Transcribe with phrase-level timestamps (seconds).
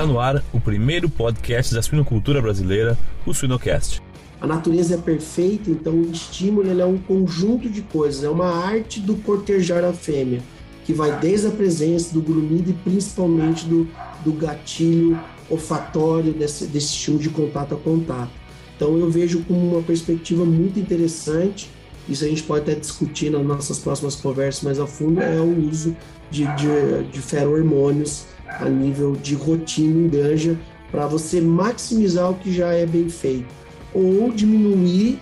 [0.00, 2.96] Está no ar o primeiro podcast da suinocultura brasileira,
[3.26, 4.00] o Suinocast.
[4.40, 8.98] A natureza é perfeita, então o estímulo é um conjunto de coisas, é uma arte
[8.98, 10.40] do cortejar a fêmea,
[10.86, 13.86] que vai desde a presença do grumido e principalmente do,
[14.24, 15.20] do gatilho
[15.50, 18.32] olfatório desse, desse estímulo de contato a contato.
[18.74, 21.70] Então eu vejo como uma perspectiva muito interessante,
[22.08, 25.68] isso a gente pode até discutir nas nossas próximas conversas mais a fundo, é o
[25.68, 25.94] uso
[26.30, 30.56] de, de, de ferro-hormônios a nível de rotina em granja
[30.90, 33.48] para você maximizar o que já é bem feito
[33.94, 35.18] ou diminuir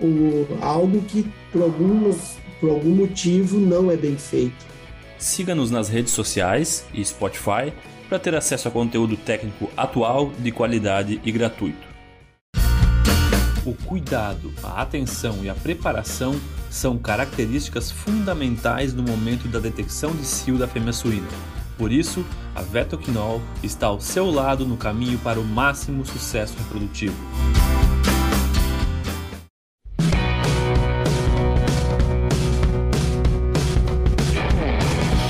[0.00, 4.70] o, algo que por, alguns, por algum motivo não é bem feito.
[5.18, 7.72] Siga-nos nas redes sociais e Spotify
[8.08, 11.90] para ter acesso a conteúdo técnico atual, de qualidade e gratuito.
[13.64, 16.34] O cuidado, a atenção e a preparação
[16.70, 21.28] são características fundamentais no momento da detecção de cio da fêmea suína.
[21.80, 27.16] Por isso, a Vetoquinol está ao seu lado no caminho para o máximo sucesso reprodutivo.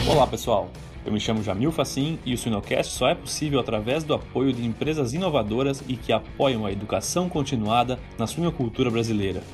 [0.09, 0.69] Olá pessoal,
[1.07, 4.67] eu me chamo Jamil Facim e o Suinocast só é possível através do apoio de
[4.67, 9.45] empresas inovadoras e que apoiam a educação continuada na suinocultura brasileira.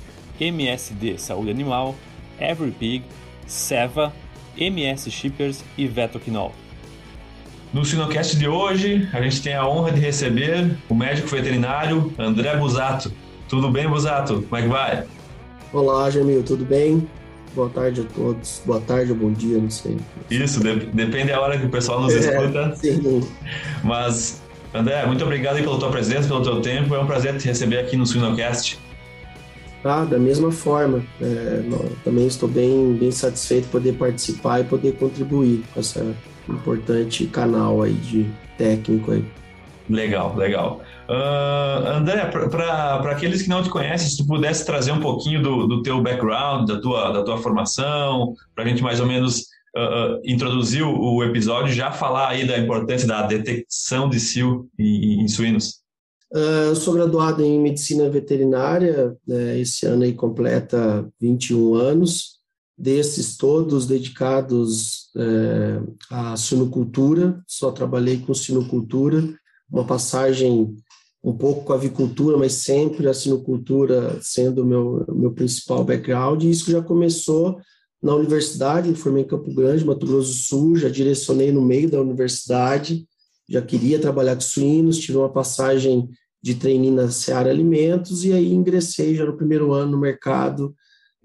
[0.40, 1.94] MSD Saúde Animal,
[2.40, 3.04] EveryPig,
[3.46, 4.14] Seva,
[4.56, 6.54] MS Shippers e Vetoquinol.
[7.72, 12.56] No Sinocast de hoje, a gente tem a honra de receber o médico veterinário André
[12.56, 13.12] Busato.
[13.48, 14.42] Tudo bem, Busato?
[14.42, 15.04] Como é que vai?
[15.72, 17.06] Olá, Jamil, tudo bem?
[17.54, 18.62] Boa tarde a todos.
[18.64, 19.96] Boa tarde ou bom dia, não sei.
[20.30, 22.74] Isso, de depende da hora que o pessoal nos é, escuta.
[22.76, 23.22] Sim.
[23.82, 24.40] Mas,
[24.72, 26.94] André, muito obrigado pela tua presença, pelo teu tempo.
[26.94, 28.78] É um prazer te receber aqui no Suinocast.
[29.84, 31.02] Ah, da mesma forma.
[31.20, 31.62] É,
[32.04, 36.14] também estou bem, bem satisfeito de poder participar e poder contribuir com essa
[36.52, 39.24] importante canal aí de técnico aí.
[39.88, 40.82] Legal, legal.
[41.08, 45.66] Uh, André, para aqueles que não te conhecem, se tu pudesse trazer um pouquinho do,
[45.66, 49.42] do teu background, da tua, da tua formação, para a gente mais ou menos
[49.76, 54.68] uh, uh, introduzir o, o, episódio, já falar aí da importância da detecção de cio
[54.76, 55.80] em, em suínos.
[56.32, 62.40] eu sou graduado em Medicina Veterinária, né, esse ano aí completa 21 anos,
[62.76, 69.22] desses todos dedicados é, à sinocultura, só trabalhei com sinocultura,
[69.70, 70.76] uma passagem
[71.24, 76.44] um pouco com a avicultura, mas sempre a sinocultura sendo o meu, meu principal background,
[76.44, 77.58] e isso já começou
[78.02, 81.90] na universidade, me formei em Campo Grande, Mato Grosso do Sul, já direcionei no meio
[81.90, 83.04] da universidade,
[83.48, 86.08] já queria trabalhar com suínos, tive uma passagem
[86.42, 90.74] de treininho na Seara Alimentos, e aí ingressei já no primeiro ano no mercado,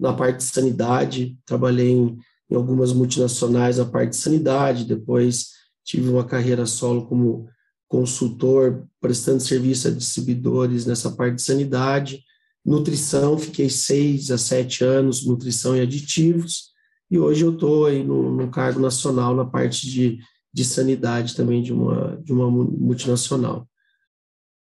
[0.00, 2.18] na parte de sanidade, trabalhei em,
[2.52, 5.52] em algumas multinacionais na parte de sanidade, depois
[5.82, 7.48] tive uma carreira solo como
[7.88, 12.22] consultor, prestando serviço a distribuidores nessa parte de sanidade.
[12.64, 16.72] Nutrição, fiquei seis a sete anos, nutrição e aditivos,
[17.10, 20.18] e hoje eu estou aí no, no, cargo nacional na parte de,
[20.52, 23.66] de sanidade também de uma, de uma multinacional.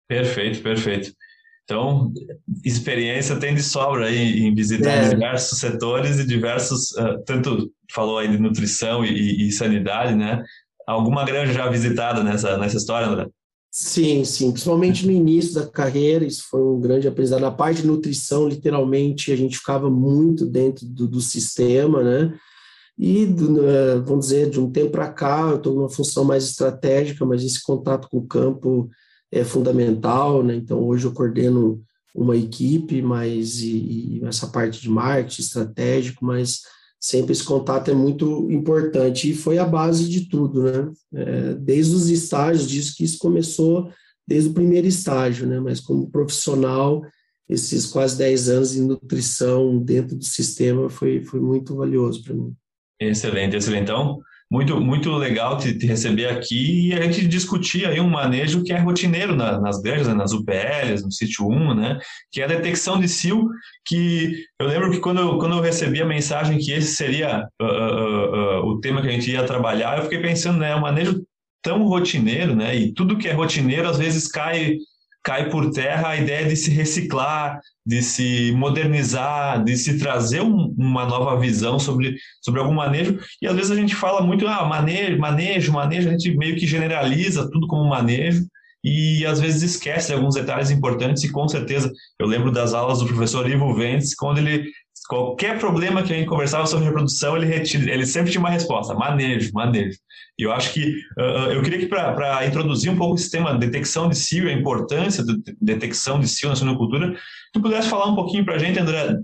[0.07, 1.13] Perfeito, perfeito.
[1.69, 2.11] Então,
[2.65, 5.09] experiência tem de sobra aí em visitar é.
[5.09, 10.43] diversos setores e diversos, uh, tanto falou aí de nutrição e, e, sanidade, né?
[10.87, 13.27] alguma granja já visitada nessa, nessa história, André?
[13.69, 17.41] Sim, sim, principalmente no início da carreira, isso foi um grande aprendizado.
[17.41, 22.33] Na parte de nutrição, literalmente, a gente ficava muito dentro do, do sistema, né?
[22.97, 27.23] E, eh, vamos dizer, de um tempo para cá, eu estou numa função mais estratégica,
[27.27, 28.89] mas esse contato com o campo
[29.31, 30.55] é fundamental, né?
[30.55, 31.81] Então, hoje eu coordeno
[32.13, 36.61] uma equipe, mas e, e essa parte de marketing estratégico, mas
[36.99, 40.91] sempre esse contato é muito importante e foi a base de tudo, né?
[41.13, 43.89] É, desde os estágios, disso que isso começou
[44.27, 45.59] desde o primeiro estágio, né?
[45.59, 47.01] Mas como profissional,
[47.47, 52.53] esses quase 10 anos de nutrição dentro do sistema foi, foi muito valioso para mim.
[52.99, 53.83] Excelente, excelente.
[53.83, 54.19] Então,
[54.51, 58.73] muito, muito legal te, te, receber aqui e a gente discutir aí um manejo que
[58.73, 61.99] é rotineiro na, nas granjas, né, nas UPLs, no sítio 1, né,
[62.31, 63.47] que é a detecção de cio,
[63.85, 67.65] que eu lembro que quando eu, quando eu recebi a mensagem que esse seria uh,
[67.65, 70.81] uh, uh, o tema que a gente ia trabalhar, eu fiquei pensando, né, é um
[70.81, 71.23] manejo
[71.61, 74.77] tão rotineiro, né, e tudo que é rotineiro às vezes cai
[75.29, 80.73] cai por terra a ideia de se reciclar, de se modernizar, de se trazer um,
[80.75, 83.19] uma nova visão sobre, sobre algum manejo.
[83.39, 86.65] E às vezes a gente fala muito, ah, manejo, manejo, manejo, a gente meio que
[86.65, 88.43] generaliza tudo como manejo
[88.83, 93.05] e às vezes esquece alguns detalhes importantes e com certeza eu lembro das aulas do
[93.05, 94.71] professor Ivo Ventes quando ele
[95.09, 98.93] qualquer problema que a gente conversava sobre reprodução, ele, retira, ele sempre tinha uma resposta:
[98.93, 99.97] manejo, manejo.
[100.37, 103.65] E eu acho que uh, eu queria que, para introduzir um pouco o sistema de
[103.65, 107.17] detecção de cio, a importância da de detecção de cio na suinocultura,
[107.51, 109.17] tu pudesse falar um pouquinho para a gente, André,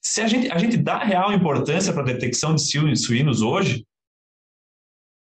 [0.00, 3.40] se a gente, a gente dá real importância para a detecção de cio em suínos
[3.40, 3.84] hoje?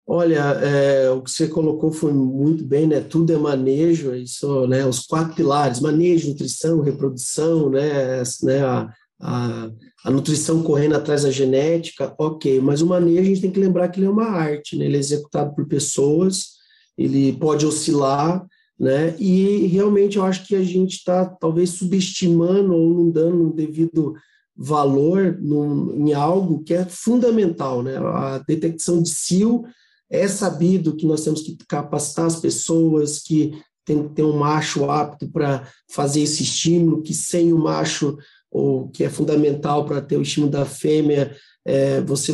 [0.07, 2.99] Olha, é, o que você colocou foi muito bem, né?
[2.99, 4.85] Tudo é manejo, isso, né?
[4.85, 8.23] Os quatro pilares: manejo, nutrição, reprodução, né?
[8.43, 8.65] né?
[8.65, 8.89] A,
[9.19, 9.69] a,
[10.05, 12.59] a, nutrição correndo atrás da genética, ok.
[12.61, 14.85] Mas o manejo a gente tem que lembrar que ele é uma arte, né?
[14.85, 16.57] Ele é executado por pessoas,
[16.97, 18.45] ele pode oscilar,
[18.79, 19.15] né?
[19.19, 24.13] E realmente eu acho que a gente está talvez subestimando ou não dando um devido
[24.55, 27.97] valor num, em algo que é fundamental, né?
[27.97, 29.63] A detecção de cio
[30.09, 33.53] é sabido que nós temos que capacitar as pessoas, que
[33.85, 38.17] tem que ter um macho apto para fazer esse estímulo, que sem o macho,
[38.51, 41.35] ou que é fundamental para ter o estímulo da fêmea,
[41.65, 42.33] é, você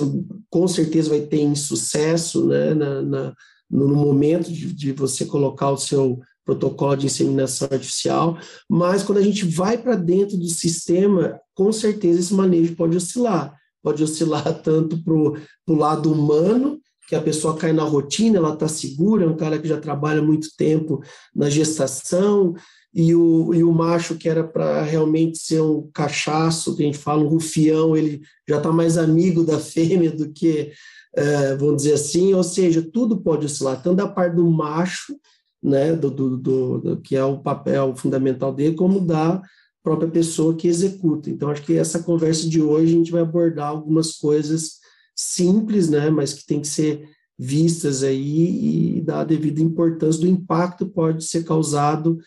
[0.49, 3.33] com certeza vai ter insucesso né, na, na,
[3.69, 8.37] no momento de, de você colocar o seu protocolo de inseminação artificial,
[8.69, 13.53] mas quando a gente vai para dentro do sistema, com certeza esse manejo pode oscilar.
[13.81, 18.67] Pode oscilar tanto para o lado humano, que a pessoa cai na rotina, ela está
[18.67, 21.03] segura, é um cara que já trabalha muito tempo
[21.35, 22.53] na gestação,
[22.95, 26.97] e o, e o macho que era para realmente ser um cachaço, que a gente
[26.97, 30.71] fala, um rufião, ele já está mais amigo da fêmea do que,
[31.13, 35.13] é, vamos dizer assim, ou seja, tudo pode oscilar, tanto da parte do macho,
[35.61, 39.41] né, do, do, do, do que é o papel fundamental dele, como da
[39.83, 41.29] própria pessoa que executa.
[41.29, 44.79] Então, acho que essa conversa de hoje a gente vai abordar algumas coisas
[45.13, 50.27] simples, né, mas que tem que ser vistas aí e dar a devida importância do
[50.27, 52.17] impacto que pode ser causado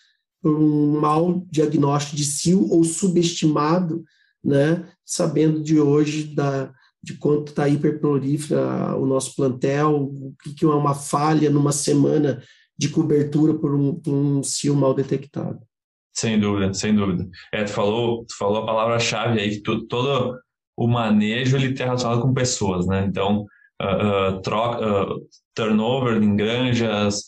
[0.45, 4.05] um mau diagnóstico de cio ou subestimado,
[4.43, 10.69] né, sabendo de hoje da, de quanto está hiperprolífera o nosso plantel, o que, é
[10.69, 12.43] uma falha numa semana
[12.79, 15.59] de cobertura por um, um cio mal detectado.
[16.15, 17.29] Sem dúvida, sem dúvida.
[17.53, 20.37] É, tu falou, tu falou a palavra-chave aí, que tu, todo
[20.77, 23.05] o manejo ele está relacionado com pessoas, né?
[23.05, 23.45] Então,
[23.83, 27.25] uh, uh, troca, uh, turnover em granjas,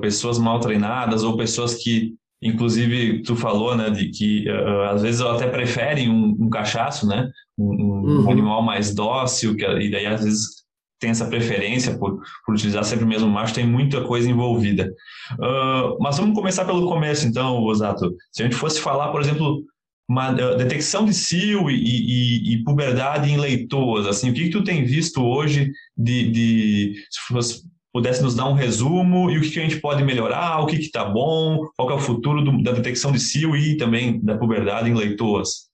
[0.00, 4.48] pessoas mal treinadas ou pessoas que, inclusive, tu falou, né, de que
[4.90, 7.30] às vezes até preferem um, um cachaço, né?
[7.56, 8.30] Um, um uhum.
[8.30, 10.62] animal mais dócil, que, e daí às vezes
[11.02, 14.88] tem essa preferência por, por utilizar sempre o mesmo macho, tem muita coisa envolvida.
[15.32, 18.14] Uh, mas vamos começar pelo começo, então, Osato.
[18.30, 19.64] Se a gente fosse falar, por exemplo,
[20.08, 24.50] uma uh, detecção de cio e, e, e, puberdade em leitoas, assim, o que, que
[24.50, 27.62] tu tem visto hoje de, de se fosse,
[27.92, 30.76] pudesse nos dar um resumo e o que, que a gente pode melhorar, o que
[30.76, 34.88] está bom, qual é o futuro do, da detecção de cio e também da puberdade
[34.88, 35.70] em leitoas?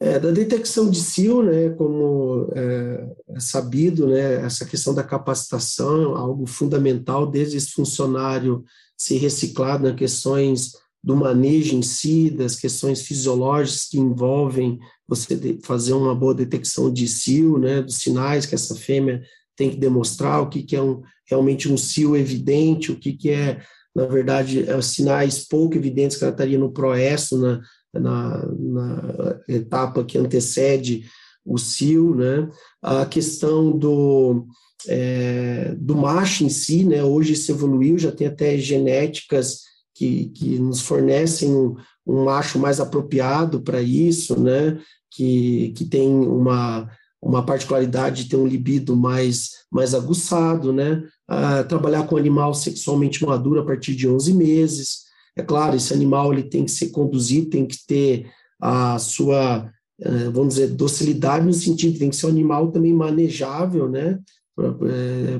[0.00, 6.16] É, da detecção de cio, né, como é, é, sabido, né, essa questão da capacitação,
[6.16, 8.64] algo fundamental desde esse funcionário
[8.96, 10.72] se reciclar nas questões
[11.04, 17.06] do manejo em si, das questões fisiológicas que envolvem você fazer uma boa detecção de
[17.06, 19.22] cio, né, dos sinais que essa fêmea
[19.56, 23.30] tem que demonstrar, o que, que é um, realmente um cio evidente, o que, que
[23.30, 23.60] é,
[23.94, 27.60] na verdade, é, sinais pouco evidentes que ela estaria no proesto, na,
[27.92, 31.04] na, na etapa que antecede
[31.44, 32.48] o cio, né?
[32.80, 34.46] A questão do,
[34.86, 37.02] é, do macho em si, né?
[37.02, 39.60] Hoje se evoluiu, já tem até genéticas
[39.94, 44.80] que, que nos fornecem um, um macho mais apropriado para isso, né?
[45.10, 46.88] Que, que tem uma,
[47.22, 51.04] uma particularidade de ter um libido mais, mais aguçado, né?
[51.28, 55.02] Ah, trabalhar com animal sexualmente maduro a partir de 11 meses,
[55.36, 60.28] é claro, esse animal ele tem que ser conduzido, tem que ter a sua, eh,
[60.30, 64.18] vamos dizer, docilidade no sentido, tem que ser um animal também manejável, né,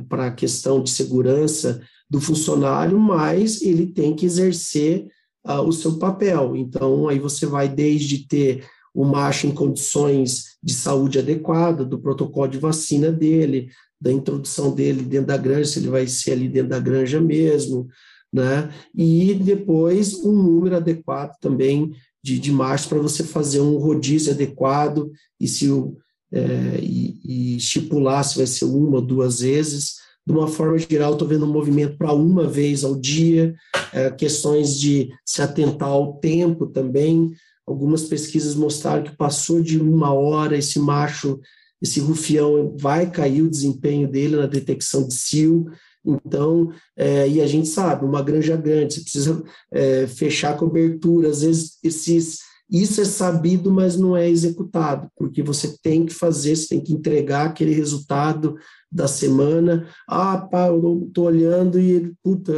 [0.08, 5.06] para eh, a questão de segurança do funcionário, mas ele tem que exercer
[5.46, 6.56] uh, o seu papel.
[6.56, 12.48] Então, aí você vai desde ter o macho em condições de saúde adequada, do protocolo
[12.48, 13.70] de vacina dele,
[14.00, 17.88] da introdução dele dentro da granja, se ele vai ser ali dentro da granja mesmo,
[18.32, 18.72] né?
[18.94, 25.10] E depois um número adequado também de, de machos para você fazer um rodízio adequado
[25.40, 25.96] e se o,
[26.32, 29.96] é, e, e, estipular se vai ser uma ou duas vezes.
[30.24, 33.54] De uma forma geral, estou vendo um movimento para uma vez ao dia,
[33.92, 37.32] é, questões de se atentar ao tempo também.
[37.66, 41.40] Algumas pesquisas mostraram que passou de uma hora, esse macho,
[41.80, 45.66] esse rufião, vai cair o desempenho dele na detecção de cio.
[46.04, 51.28] Então, é, e a gente sabe, uma granja grande, você precisa é, fechar a cobertura,
[51.28, 52.38] às vezes esses,
[52.68, 56.92] isso é sabido, mas não é executado, porque você tem que fazer, você tem que
[56.92, 58.56] entregar aquele resultado
[58.90, 59.86] da semana.
[60.08, 62.52] Ah, pá, eu estou olhando e puta,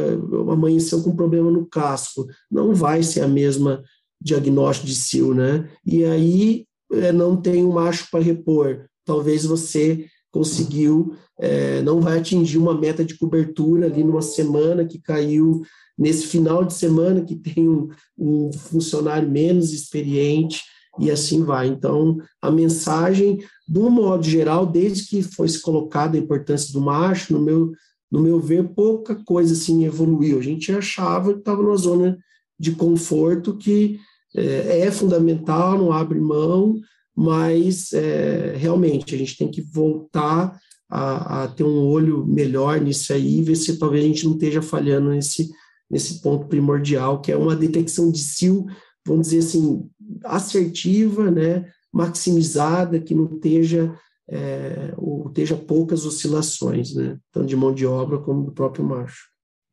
[0.51, 2.25] amanheceu com problema no casco.
[2.49, 3.83] Não vai ser a mesma
[4.21, 5.69] diagnóstico de sil, né?
[5.85, 8.85] E aí é, não tem um macho para repor.
[9.05, 14.99] Talvez você conseguiu, é, não vai atingir uma meta de cobertura ali numa semana que
[14.99, 15.61] caiu
[15.97, 20.61] nesse final de semana que tem um, um funcionário menos experiente
[20.99, 21.67] e assim vai.
[21.67, 23.39] Então, a mensagem,
[23.73, 27.71] um modo geral, desde que foi colocada a importância do macho, no meu,
[28.11, 30.39] no meu ver, pouca coisa assim evoluiu.
[30.39, 32.17] A gente achava que estava numa zona
[32.59, 33.99] de conforto que
[34.35, 36.75] é, é fundamental, não abre mão,
[37.15, 40.59] mas é, realmente a gente tem que voltar
[40.89, 44.61] a, a, ter um olho melhor nisso aí, ver se talvez a gente não esteja
[44.61, 45.49] falhando nesse,
[45.89, 48.67] nesse ponto primordial, que é uma detecção de sil,
[49.05, 49.89] vamos dizer assim,
[50.23, 53.95] assertiva, né, maximizada, que não esteja,
[54.29, 59.29] é, ou esteja poucas oscilações, né, tanto de mão de obra como do próprio macho.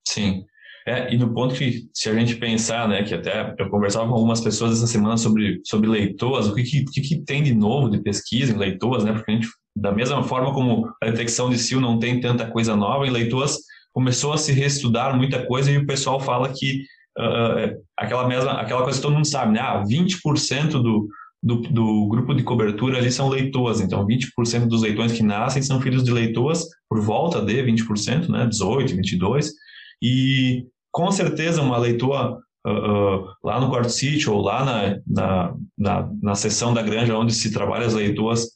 [0.07, 0.45] Sim.
[0.87, 4.15] É, e no ponto que, se a gente pensar, né, que até eu conversava com
[4.15, 8.03] algumas pessoas essa semana sobre, sobre leitoas, o que, que, que tem de novo de
[8.03, 11.81] pesquisa em leitoas, né, porque a gente, da mesma forma como a detecção de sil
[11.81, 13.59] não tem tanta coisa nova, em leitoas
[13.93, 16.83] começou a se reestudar muita coisa e o pessoal fala que
[17.19, 19.61] uh, aquela mesma aquela coisa que todo mundo sabe, né?
[19.61, 21.09] Ah, 20% do,
[21.43, 25.81] do, do, grupo de cobertura ali são leitoas, então 20% dos leitões que nascem são
[25.81, 28.47] filhos de leitoas, por volta de 20%, né?
[28.47, 29.53] 18, 22,
[30.01, 35.55] e com certeza uma leitoa uh, uh, lá no quarto sítio ou lá na, na,
[35.77, 38.47] na, na da granja onde se trabalha as leitoas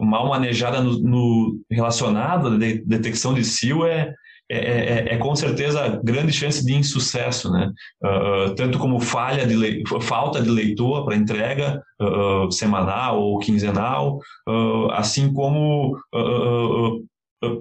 [0.00, 4.12] mal manejada no, no relacionado à de, detecção de cio é,
[4.50, 7.70] é, é, é, é, com certeza grande chance de insucesso, né?
[8.02, 14.18] Uh, tanto como falha de falta de leitor para entrega uh, semanal ou quinzenal,
[14.48, 15.98] uh, assim como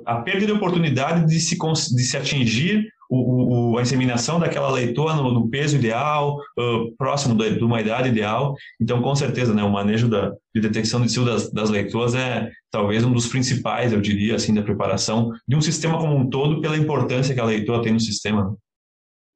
[0.05, 3.46] a perda de oportunidade de se, de se atingir o,
[3.77, 8.55] a inseminação daquela leitoa no, no peso ideal, uh, próximo de, uma idade ideal.
[8.79, 12.49] Então, com certeza, né, o manejo da, de detecção de cio das, das leitoas é
[12.71, 16.61] talvez um dos principais, eu diria, assim, da preparação de um sistema como um todo,
[16.61, 18.55] pela importância que a leitoa tem no sistema.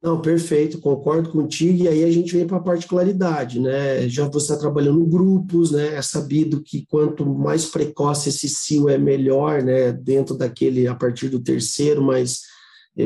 [0.02, 1.84] Não, perfeito, concordo contigo.
[1.84, 4.10] E aí a gente vem para a particularidade, né?
[4.10, 5.96] Já você está trabalhando em grupos, né?
[5.96, 9.92] É sabido que quanto mais precoce esse cio é melhor, né?
[9.92, 12.42] Dentro daquele, a partir do terceiro, mas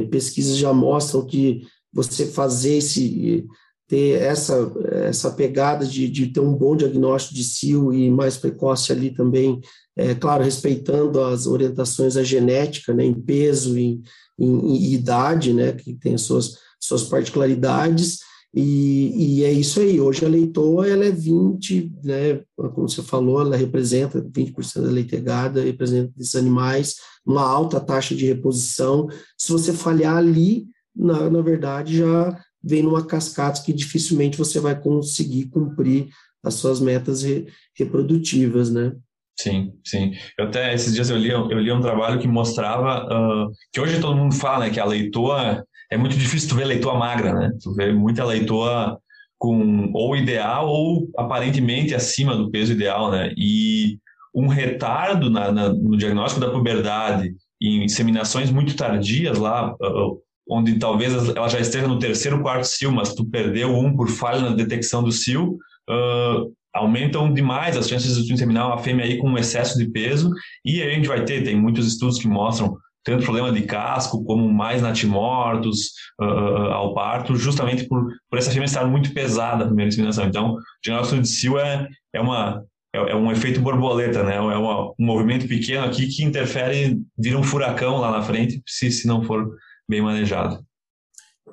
[0.09, 1.61] pesquisas já mostram que
[1.93, 3.45] você fazer esse
[3.87, 4.71] ter essa
[5.07, 9.61] essa pegada de, de ter um bom diagnóstico de cio e mais precoce ali também,
[9.95, 14.01] é claro, respeitando as orientações da genética, né, em peso, em,
[14.39, 18.19] em, em idade, né, que tem suas suas particularidades,
[18.55, 19.99] e, e, é isso aí.
[19.99, 22.41] Hoje a leitoa ela é 20, né?
[22.55, 26.95] Como você falou, ela representa 20% da leitegada, representa esses animais,
[27.25, 29.09] uma alta taxa de reposição.
[29.37, 34.79] Se você falhar ali, na, na verdade, já vem numa cascata que dificilmente você vai
[34.79, 36.07] conseguir cumprir
[36.41, 37.47] as suas metas re,
[37.77, 38.93] reprodutivas, né?
[39.37, 40.13] Sim, sim.
[40.39, 43.99] Eu até esses dias eu li, eu li um trabalho que mostrava uh, que hoje
[43.99, 47.51] todo mundo fala né, que a leitoa é muito difícil tu ver leitoa magra, né?
[47.61, 48.99] Tu vê muita leitoa
[49.37, 53.33] com ou ideal ou aparentemente acima do peso ideal, né?
[53.37, 53.99] E
[54.33, 60.11] um retardo na, na, no diagnóstico da puberdade em inseminações muito tardias lá, ah, ah,
[60.47, 64.41] onde talvez ela já esteja no terceiro, quarto cio, mas tu perdeu um por falha
[64.41, 65.57] na detecção do cio,
[65.89, 69.89] uh, aumentam demais as chances de tu inseminar uma fêmea aí com um excesso de
[69.89, 70.29] peso,
[70.63, 74.23] e aí a gente vai ter, tem muitos estudos que mostram tanto problema de casco
[74.25, 79.67] como mais natimortos uh, ao parto, justamente por, por essa fêmea estar muito pesada na
[79.67, 80.25] primeira inseminação.
[80.25, 84.35] Então, o diagnóstico de cio é, é, uma, é, é um efeito borboleta, né?
[84.35, 88.91] É uma, um movimento pequeno aqui que interfere, vira um furacão lá na frente, se,
[88.91, 89.55] se não for
[89.87, 90.59] bem manejado.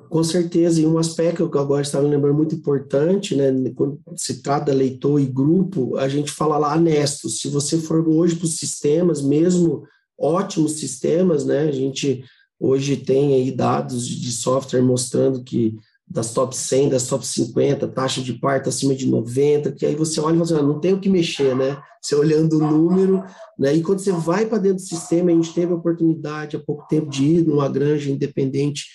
[0.09, 4.41] Com certeza, e um aspecto que eu agora estava lembrando muito importante, né, quando se
[4.41, 7.39] trata leitor e grupo, a gente fala lá anestos.
[7.39, 9.83] Se você for hoje para os sistemas, mesmo
[10.19, 11.61] ótimos sistemas, né?
[11.61, 12.23] A gente
[12.59, 15.75] hoje tem aí dados de software mostrando que
[16.07, 20.19] das top 100, das top 50, taxa de parto acima de 90, que aí você
[20.19, 21.81] olha e fala assim, ah, não tem o que mexer, né?
[22.01, 23.23] Você olhando o número,
[23.57, 23.73] né?
[23.73, 26.87] E quando você vai para dentro do sistema, a gente teve a oportunidade há pouco
[26.87, 28.85] tempo de ir numa granja independente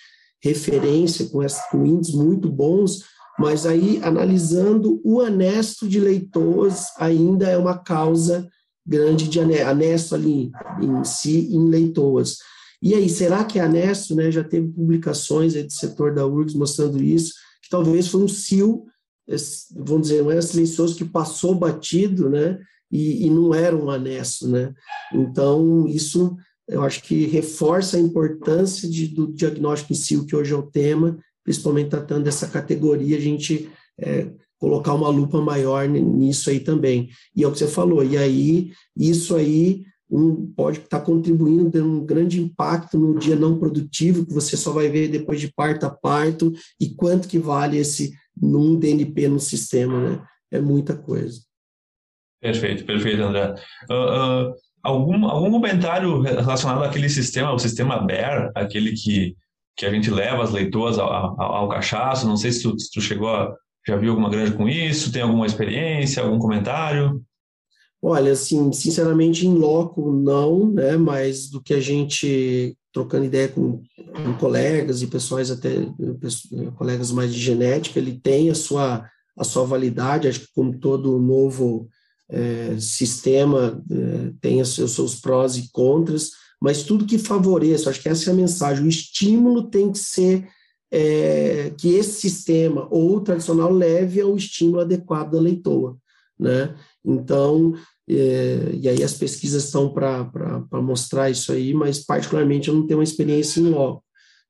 [0.43, 3.01] referência com, essa, com índices muito bons,
[3.39, 8.49] mas aí analisando o anesto de leitores ainda é uma causa
[8.88, 12.38] grande de Anesto ali em si, em leitoas.
[12.80, 16.54] E aí, será que a Anesto né, já teve publicações aí do setor da URGS
[16.54, 18.87] mostrando isso, que talvez foi um cio
[19.76, 22.59] vamos dizer, era silencioso que passou batido, né?
[22.90, 24.73] E, e não era um anesso, né?
[25.12, 30.52] Então, isso eu acho que reforça a importância de, do diagnóstico em si, que hoje
[30.52, 36.50] é o tema, principalmente tratando dessa categoria, a gente é, colocar uma lupa maior nisso
[36.50, 37.09] aí também.
[37.35, 41.87] E é o que você falou, e aí, isso aí um, pode estar contribuindo, tendo
[41.87, 45.85] um grande impacto no dia não produtivo, que você só vai ver depois de parto
[45.85, 50.27] a parto, e quanto que vale esse num DNP no sistema, né?
[50.50, 51.41] É muita coisa.
[52.41, 53.55] Perfeito, perfeito, André.
[53.91, 59.37] Uh, uh, algum, algum comentário relacionado àquele sistema, o sistema BEAR, aquele que,
[59.77, 62.91] que a gente leva as leitoas ao, ao, ao cachaço, não sei se tu, se
[62.91, 63.53] tu chegou a,
[63.88, 67.25] já viu alguma granja com isso, tem alguma experiência, algum comentário?
[68.02, 73.83] Olha, assim, sinceramente, em loco não, né, mas do que a gente, trocando ideia com,
[74.12, 75.71] com colegas e pessoas até,
[76.76, 81.18] colegas mais de genética, ele tem a sua, a sua validade, acho que como todo
[81.18, 81.88] novo
[82.30, 86.30] é, sistema é, tem os seus, seus prós e contras,
[86.61, 90.47] mas tudo que favoreça, acho que essa é a mensagem, o estímulo tem que ser
[90.90, 95.97] é, que esse sistema ou tradicional leve ao estímulo adequado da leitoa,
[96.38, 96.75] né?
[97.04, 97.75] Então,
[98.09, 100.30] é, e aí as pesquisas estão para
[100.83, 104.02] mostrar isso aí, mas particularmente eu não tenho uma experiência em loco.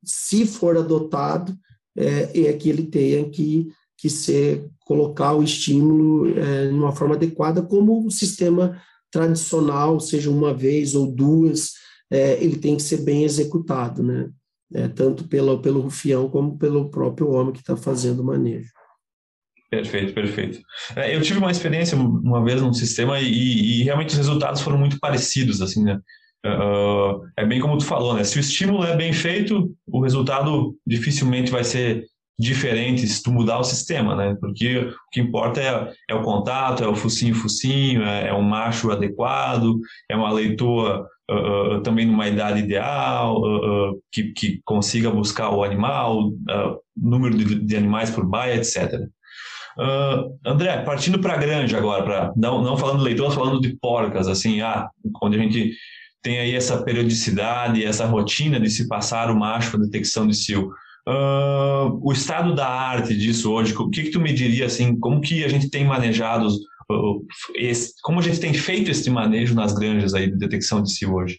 [0.05, 1.57] Se for adotado,
[1.97, 7.17] é, é que ele tenha que, que ser, colocar o estímulo é, de uma forma
[7.17, 8.81] adequada, como o sistema
[9.11, 11.73] tradicional, seja uma vez ou duas,
[12.11, 14.31] é, ele tem que ser bem executado, né?
[14.75, 18.71] É, tanto pelo, pelo rufião como pelo próprio homem que está fazendo o manejo.
[19.71, 20.61] Perfeito, perfeito.
[20.97, 24.79] É, eu tive uma experiência uma vez num sistema e, e realmente os resultados foram
[24.79, 26.01] muito parecidos, assim, né?
[26.47, 28.25] Uh, é bem como tu falou, né?
[28.25, 32.07] Se o estímulo é bem feito, o resultado dificilmente vai ser
[32.39, 34.37] diferente se tu mudar o sistema, né?
[34.41, 38.91] Porque o que importa é, é o contato, é o focinho-focinho, é, é um macho
[38.91, 45.63] adequado, é uma leitoa uh, também numa idade ideal, uh, que, que consiga buscar o
[45.63, 46.31] animal,
[46.97, 49.01] número de, de animais por baia, etc.
[50.45, 54.27] André, partindo para a granja agora, pra, não, não falando de leitores, falando de porcas,
[54.27, 54.89] assim, ah,
[55.23, 55.73] onde a gente
[56.23, 60.71] tem aí essa periodicidade, essa rotina de se passar o macho para detecção de cio.
[61.09, 65.23] Uh, o estado da arte disso hoje, o que, que tu me diria, assim, como
[65.23, 66.53] que a gente tem manejado, uh,
[67.55, 71.15] esse, como a gente tem feito esse manejo nas granjas aí de detecção de cio
[71.15, 71.39] hoje?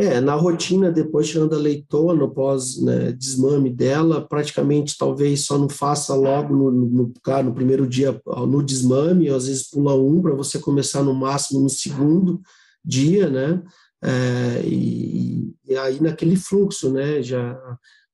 [0.00, 5.68] É, na rotina, depois tirando a leitoa, no pós-desmame né, dela, praticamente talvez só não
[5.68, 7.12] faça logo no, no,
[7.44, 11.68] no primeiro dia no desmame, às vezes pula um para você começar no máximo no
[11.68, 12.40] segundo
[12.84, 13.60] dia, né?
[14.00, 17.20] É, e, e, aí naquele fluxo, né?
[17.20, 17.58] Já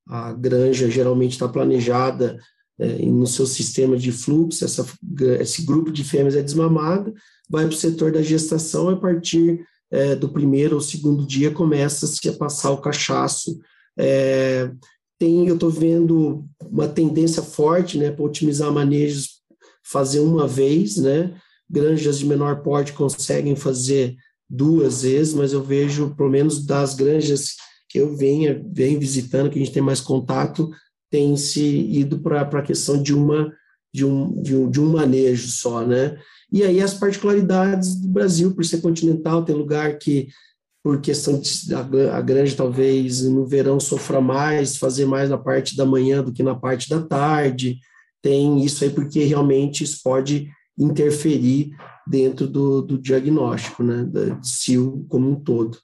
[0.09, 2.39] a granja geralmente está planejada
[2.79, 4.85] no seu sistema de fluxo, essa,
[5.41, 7.15] esse grupo de fêmeas é desmamado,
[7.49, 12.29] vai para o setor da gestação a partir é, do primeiro ou segundo dia começa-se
[12.29, 13.59] a passar o cachaço.
[13.97, 14.71] É,
[15.19, 19.41] tem, eu estou vendo uma tendência forte né, para otimizar manejos,
[19.85, 21.35] fazer uma vez, né?
[21.71, 24.17] Granjas de menor porte conseguem fazer
[24.51, 27.55] duas vezes, mas eu vejo, pelo menos das granjas
[27.89, 30.71] que eu venho, venho visitando, que a gente tem mais contato,
[31.15, 33.55] tem se ido para a questão de uma
[33.95, 36.19] de um, de um, de um manejo só, né?
[36.51, 40.27] E aí as particularidades do Brasil, por ser continental, tem lugar que,
[40.83, 45.77] por questão de a, a grande talvez no verão sofra mais, fazer mais na parte
[45.77, 47.79] da manhã do que na parte da tarde.
[48.21, 51.71] Tem isso aí porque realmente isso pode interferir
[52.05, 55.79] dentro do, do diagnóstico, né, da CIL como um todo.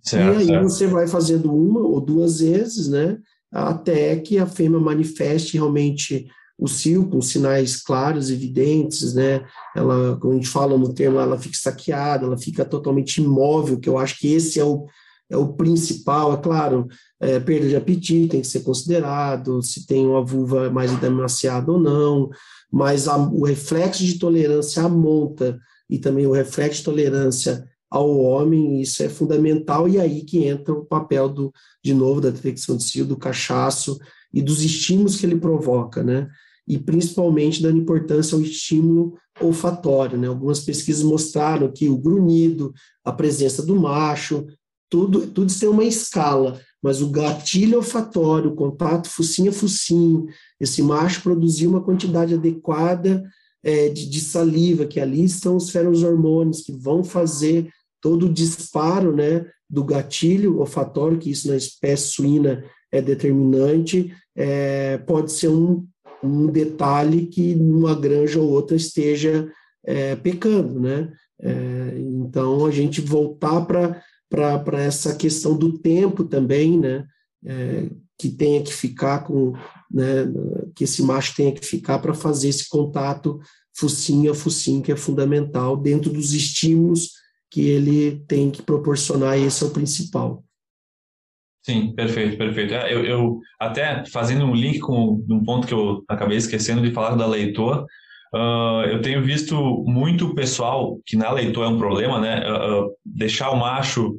[0.00, 0.62] Certo, e aí certo.
[0.62, 3.18] você vai fazendo uma ou duas vezes, né,
[3.56, 6.26] até que a fêmea manifeste realmente
[6.58, 9.44] o cio com sinais claros, evidentes, né?
[9.74, 13.88] Ela, como a gente fala no termo, ela fica saqueada, ela fica totalmente imóvel, que
[13.88, 14.86] eu acho que esse é o,
[15.30, 16.32] é o principal.
[16.32, 16.86] É claro,
[17.20, 21.80] é, perda de apetite tem que ser considerado, se tem uma vulva mais emaciada ou
[21.80, 22.30] não,
[22.72, 28.18] mas a, o reflexo de tolerância à monta e também o reflexo de tolerância ao
[28.18, 31.52] homem, isso é fundamental, e aí que entra o papel do,
[31.84, 33.98] de novo, da detecção de cio, do cachaço
[34.32, 36.28] e dos estímulos que ele provoca, né?
[36.68, 40.18] e principalmente dando importância ao estímulo olfatório.
[40.18, 40.26] Né?
[40.26, 44.46] Algumas pesquisas mostraram que o grunhido, a presença do macho,
[44.90, 50.26] tudo, tudo isso tem uma escala, mas o gatilho olfatório, o contato focinho a focinho,
[50.60, 53.22] esse macho produzir uma quantidade adequada
[53.66, 57.68] é, de, de, saliva, que ali estão os ferohormônios que vão fazer
[58.00, 64.98] todo o disparo né, do gatilho olfatório, que isso na espécie suína é determinante, é,
[64.98, 65.84] pode ser um
[66.22, 69.50] um detalhe que numa granja ou outra esteja
[69.84, 71.12] é, pecando, né?
[71.40, 77.06] É, então, a gente voltar para essa questão do tempo também, né?
[78.18, 79.52] Que tenha que ficar com,
[79.90, 80.26] né,
[80.74, 83.40] que esse macho tenha que ficar para fazer esse contato
[83.78, 87.10] focinho a focinho, que é fundamental dentro dos estímulos
[87.50, 90.42] que ele tem que proporcionar, esse é o principal.
[91.64, 92.74] Sim, perfeito, perfeito.
[92.74, 96.92] É, eu, eu, até fazendo um link com um ponto que eu acabei esquecendo de
[96.92, 97.84] falar da leitor,
[98.34, 102.48] uh, eu tenho visto muito pessoal que na leitor é um problema, né?
[102.48, 104.16] Uh, uh, deixar o macho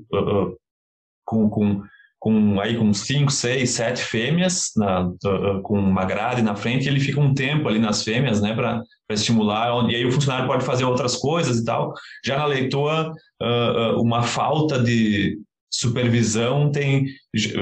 [1.25, 1.81] com, com,
[2.19, 5.10] com aí com cinco, seis, sete fêmeas na,
[5.63, 8.53] com uma grade na frente, e ele fica um tempo ali nas fêmeas, né?
[8.53, 11.93] Para estimular, e aí o funcionário pode fazer outras coisas e tal.
[12.25, 13.13] Já na leitor,
[13.99, 15.38] uma falta de
[15.71, 17.06] supervisão tem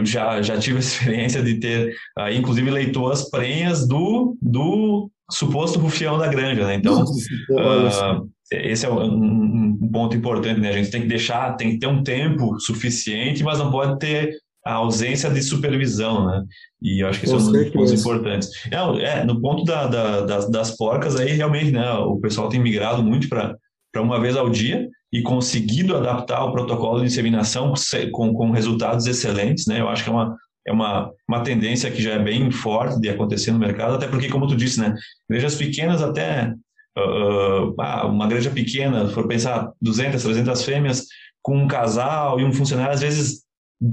[0.04, 6.18] já já tive a experiência de ter uh, inclusive leitoras prenhas do do suposto rufião
[6.18, 11.02] da granja né então uh, esse é um, um, ponto importante né a gente tem
[11.02, 15.42] que deixar tem que ter um tempo suficiente mas não pode ter a ausência de
[15.42, 16.44] supervisão né
[16.82, 19.88] e eu acho que isso é um dos pontos importantes é, é, no ponto da,
[19.88, 23.56] da, das, das porcas aí realmente né o pessoal tem migrado muito para
[24.02, 27.74] uma vez ao dia e conseguido adaptar o protocolo de inseminação
[28.12, 29.80] com, com resultados excelentes, né?
[29.80, 30.36] Eu acho que é uma,
[30.68, 34.28] é uma, uma tendência que já é bem forte de acontecer no mercado, até porque,
[34.28, 34.94] como tu disse, né?
[35.30, 36.54] Igrejas pequenas até...
[36.98, 37.74] Uh,
[38.08, 41.06] uma igreja pequena, for pensar 200, 300 fêmeas,
[41.42, 43.45] com um casal e um funcionário, às vezes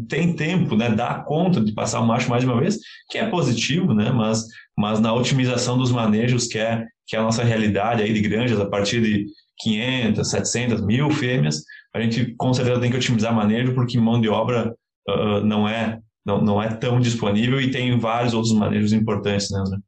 [0.08, 2.78] tem tempo, né, dá conta de passar o macho mais de uma vez,
[3.10, 7.22] que é positivo, né, mas, mas na otimização dos manejos, que é, que é a
[7.22, 9.26] nossa realidade aí de granjas, a partir de
[9.58, 11.62] 500, 700, mil fêmeas,
[11.94, 14.74] a gente com certeza tem que otimizar manejo, porque mão de obra
[15.08, 19.60] uh, não, é, não, não é tão disponível e tem vários outros manejos importantes, né,
[19.60, 19.78] André?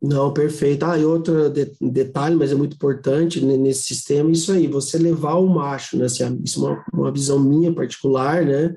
[0.00, 0.84] Não, perfeito.
[0.84, 5.34] Ah, e outro de, detalhe, mas é muito importante nesse sistema, isso aí, você levar
[5.34, 8.74] o macho, né, assim, isso é uma, uma visão minha particular, né,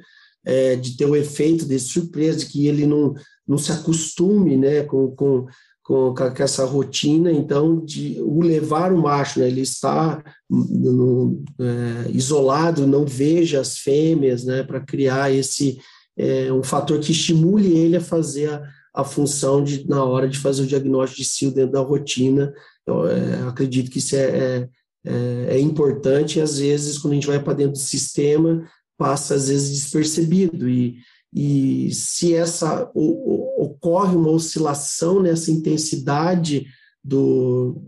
[0.50, 3.14] é, de ter o efeito de surpresa, que ele não,
[3.48, 5.46] não se acostume, né, com, com
[5.90, 12.12] com, com essa rotina, então, de o levar o macho, né, ele está no, é,
[12.12, 15.80] isolado, não veja as fêmeas, né, para criar esse
[16.16, 20.38] é, um fator que estimule ele a fazer a, a função de na hora de
[20.38, 22.54] fazer o diagnóstico de cio dentro da rotina.
[22.86, 24.70] Eu é, acredito que isso é, é,
[25.08, 28.64] é, é importante e às vezes quando a gente vai para dentro do sistema
[29.00, 31.00] passa às vezes despercebido e
[31.34, 36.66] e se essa o, ocorre uma oscilação nessa intensidade
[37.04, 37.80] do,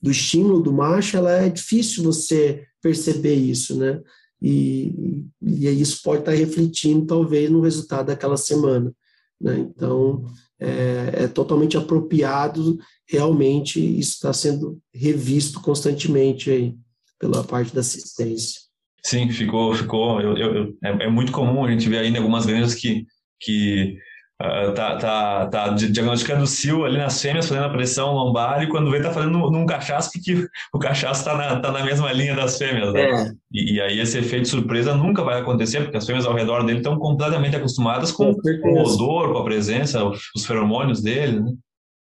[0.00, 4.00] do estímulo do macho, ela é difícil você perceber isso, né?
[4.42, 8.94] E, e isso pode estar refletindo, talvez, no resultado daquela semana.
[9.40, 9.58] Né?
[9.58, 10.24] Então,
[10.58, 16.74] é, é totalmente apropriado, realmente, isso está sendo revisto constantemente aí
[17.18, 18.69] pela parte da assistência.
[19.04, 20.20] Sim, ficou, ficou.
[20.20, 23.06] Eu, eu, é, é, muito comum a gente ver ainda algumas granjas que,
[23.40, 23.96] que
[24.42, 28.68] uh, tá, tá, tá diagnosticando o cio ali nas fêmeas, fazendo a pressão lombar, e
[28.68, 32.34] quando vê, tá fazendo num cachaço, porque o cachaço tá na, tá na mesma linha
[32.34, 33.02] das fêmeas, né?
[33.02, 33.32] É.
[33.52, 36.78] E, e, aí esse efeito surpresa nunca vai acontecer, porque as fêmeas ao redor dele
[36.78, 41.52] estão completamente acostumadas com, com o odor, com a presença, os feromônios dele, né?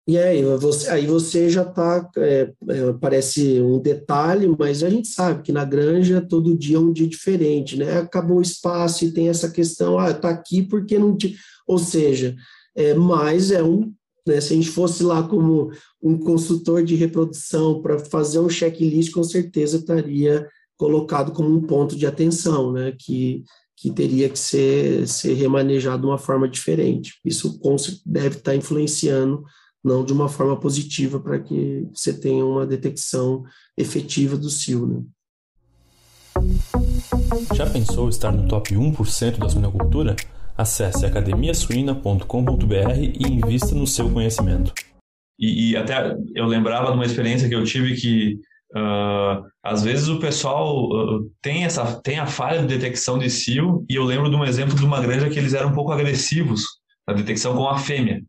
[0.08, 5.08] E aí você, aí você já está, é, é, parece um detalhe, mas a gente
[5.08, 7.98] sabe que na granja todo dia é um dia diferente, né?
[7.98, 11.34] Acabou o espaço e tem essa questão, ah, tá aqui porque não tinha.
[11.66, 12.36] Ou seja,
[12.76, 13.92] é, mas é um.
[14.24, 15.70] Né, se a gente fosse lá como
[16.02, 21.96] um consultor de reprodução para fazer um checklist, com certeza estaria colocado como um ponto
[21.96, 22.94] de atenção, né?
[22.96, 23.42] Que,
[23.76, 27.14] que teria que ser, ser remanejado de uma forma diferente.
[27.24, 27.58] Isso
[28.06, 29.42] deve estar tá influenciando
[29.86, 33.44] não de uma forma positiva para que você tenha uma detecção
[33.78, 34.86] efetiva do cio.
[34.86, 35.02] Né?
[37.54, 40.16] Já pensou estar no top 1% da suinocultura?
[40.56, 42.24] Acesse academiasuina.com.br
[42.98, 44.72] e invista no seu conhecimento.
[45.38, 48.40] E, e, até eu lembrava de uma experiência que eu tive que
[48.74, 53.84] uh, às vezes o pessoal uh, tem essa tem a falha de detecção de cio
[53.86, 56.64] e eu lembro de um exemplo de uma granja que eles eram um pouco agressivos
[57.06, 58.22] na detecção com a fêmea.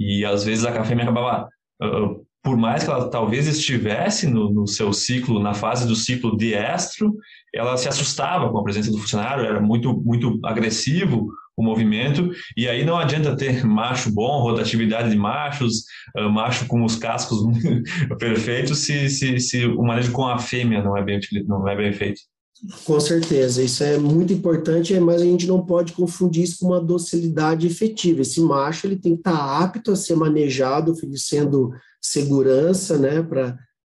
[0.00, 1.48] E às vezes a fêmea acabava,
[1.82, 6.36] uh, por mais que ela talvez estivesse no, no, seu ciclo, na fase do ciclo
[6.36, 7.16] de estro,
[7.54, 12.68] ela se assustava com a presença do funcionário, era muito, muito agressivo o movimento, e
[12.68, 15.84] aí não adianta ter macho bom, rotatividade de machos,
[16.18, 17.38] uh, macho com os cascos
[18.18, 21.92] perfeitos, se, se, se o manejo com a fêmea não é bem, não é bem
[21.92, 22.20] feito.
[22.84, 26.80] Com certeza, isso é muito importante, mas a gente não pode confundir isso com uma
[26.80, 28.22] docilidade efetiva.
[28.22, 33.22] Esse macho ele tem que estar apto a ser manejado, oferecendo segurança né,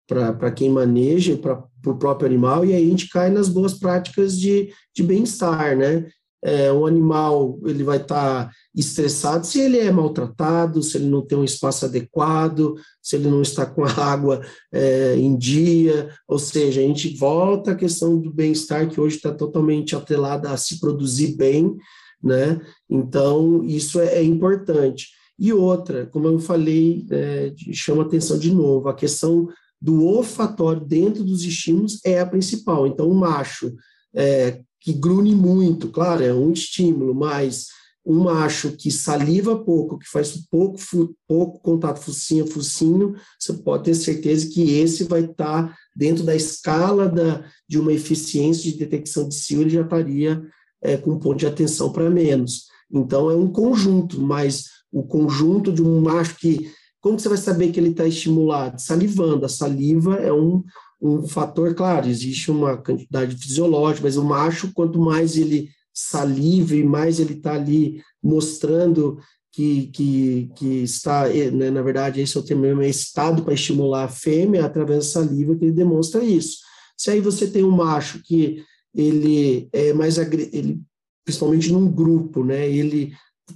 [0.07, 4.39] para quem maneja, para o próprio animal, e aí a gente cai nas boas práticas
[4.39, 5.75] de, de bem-estar.
[5.75, 6.07] Né?
[6.43, 11.25] É, um animal ele vai estar tá estressado se ele é maltratado, se ele não
[11.25, 16.39] tem um espaço adequado, se ele não está com a água é, em dia, ou
[16.39, 20.79] seja, a gente volta à questão do bem-estar que hoje está totalmente atrelada a se
[20.79, 21.75] produzir bem,
[22.23, 22.59] né?
[22.89, 25.07] Então isso é, é importante.
[25.37, 29.47] E outra, como eu falei, é, chama atenção de novo, a questão
[29.81, 32.85] do olfatório dentro dos estímulos é a principal.
[32.85, 33.73] Então, o macho
[34.13, 37.67] é, que grune muito, claro, é um estímulo, mas
[38.05, 40.79] um macho que saliva pouco, que faz pouco,
[41.27, 46.23] pouco contato focinho a focinho, você pode ter certeza que esse vai estar tá dentro
[46.23, 50.41] da escala da, de uma eficiência de detecção de cio, ele já estaria
[50.81, 52.67] é, com um ponto de atenção para menos.
[52.91, 56.71] Então, é um conjunto, mas o conjunto de um macho que.
[57.01, 58.81] Como você vai saber que ele está estimulado?
[58.81, 59.45] Salivando.
[59.45, 60.63] A saliva é um,
[61.01, 66.83] um fator, claro, existe uma quantidade fisiológica, mas o macho, quanto mais ele saliva e
[66.83, 69.19] mais ele está ali mostrando
[69.51, 74.05] que, que, que está, né, na verdade, esse é o termo, é estado para estimular
[74.05, 76.59] a fêmea através da saliva que ele demonstra isso.
[76.97, 80.81] Se aí você tem um macho que ele é mais, ele,
[81.25, 83.13] principalmente num grupo, né, ele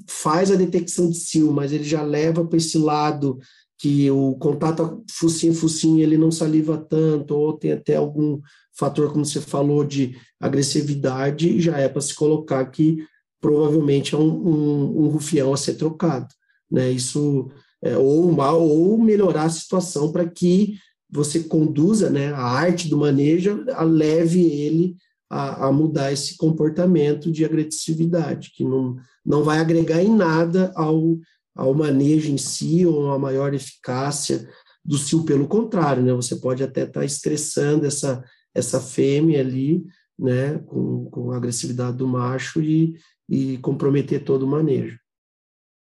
[0.08, 3.38] faz a detecção de cio, mas ele já leva para esse lado
[3.78, 8.40] que o contato focinho-focinho ele não saliva tanto, ou tem até algum
[8.78, 13.06] fator, como você falou, de agressividade, já é para se colocar que
[13.42, 16.28] provavelmente é um, um, um, rufião a ser trocado.
[16.72, 16.92] Né?
[16.92, 17.50] Isso,
[17.84, 20.78] é, ou, mal, ou melhorar a situação para que
[21.10, 24.96] você conduza né, a arte do manejo, a leve ele
[25.30, 31.18] a, a, mudar esse comportamento de agressividade, que não, não vai agregar em nada ao,
[31.56, 34.48] ao manejo em si ou a maior eficácia
[34.84, 36.14] do cio, pelo contrário, né?
[36.14, 39.84] Você pode até estar tá estressando essa, essa fêmea ali,
[40.18, 42.96] né, com, com a agressividade do macho e,
[43.30, 45.00] e comprometer todo o manejo.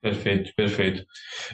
[0.01, 1.03] Perfeito, perfeito.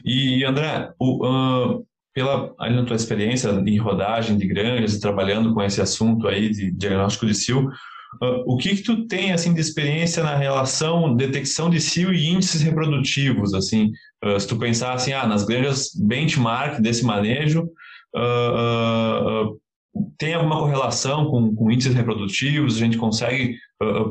[0.05, 5.61] E André, o, uh, pela aí na tua experiência em rodagem de granjas trabalhando com
[5.61, 7.69] esse assunto aí de diagnóstico de cio,
[8.21, 12.27] Uh, o que que tu tem assim de experiência na relação detecção de cio e
[12.29, 13.91] índices reprodutivos assim?
[14.23, 17.63] Uh, se tu pensar assim ah nas granjas benchmark desse manejo
[18.15, 19.59] uh,
[20.17, 22.75] tem alguma correlação com, com, índices reprodutivos?
[22.75, 23.57] A gente consegue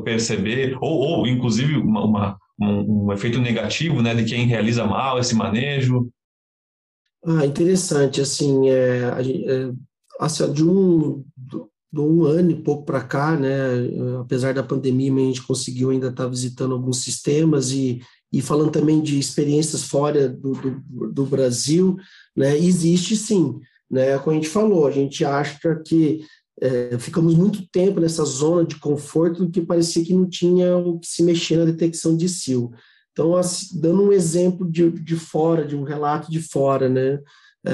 [0.05, 0.77] perceber?
[0.79, 5.35] Ou, ou inclusive uma, uma um, um, efeito negativo né de quem realiza mal esse
[5.35, 6.09] manejo?
[7.25, 9.71] Ah interessante assim é, é
[10.19, 11.23] assim, de um
[11.93, 13.55] de um ano e pouco para cá, né,
[14.19, 18.01] apesar da pandemia, a gente conseguiu ainda estar tá visitando alguns sistemas e,
[18.31, 21.95] e falando também de experiências fora do, do, do Brasil,
[22.35, 23.59] né, existe sim,
[23.91, 26.21] né, como a gente falou, a gente acha que
[26.59, 31.07] é, ficamos muito tempo nessa zona de conforto que parecia que não tinha o que
[31.07, 32.73] se mexer na detecção de sil.
[33.11, 37.19] Então, assim, dando um exemplo de, de fora, de um relato de fora, né,
[37.65, 37.71] é,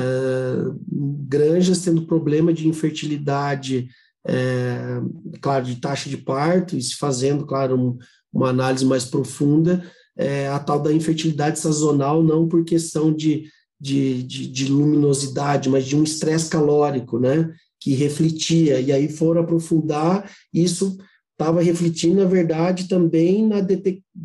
[0.91, 3.87] granjas tendo problema de infertilidade,
[4.27, 5.01] é,
[5.41, 7.97] claro, de taxa de parto, e se fazendo, claro, um,
[8.31, 9.83] uma análise mais profunda,
[10.17, 13.45] é, a tal da infertilidade sazonal, não por questão de,
[13.79, 19.41] de, de, de luminosidade, mas de um estresse calórico, né, que refletia, e aí foram
[19.41, 20.97] aprofundar, isso
[21.31, 23.57] estava refletindo, na verdade, também na,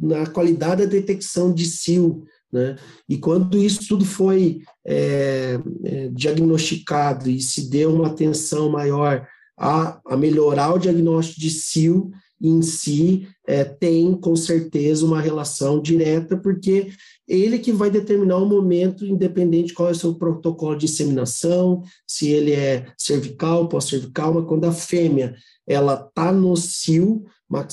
[0.03, 2.77] na qualidade da detecção de sil, né?
[3.09, 9.27] E quando isso tudo foi é, é, diagnosticado e se deu uma atenção maior
[9.57, 15.81] a, a melhorar o diagnóstico de SIL em si é, tem com certeza uma relação
[15.81, 16.91] direta, porque
[17.27, 22.29] ele que vai determinar o momento, independente qual é o seu protocolo de inseminação, se
[22.29, 25.35] ele é cervical, pós-cervical, mas quando a fêmea
[25.67, 27.25] ela está no cio,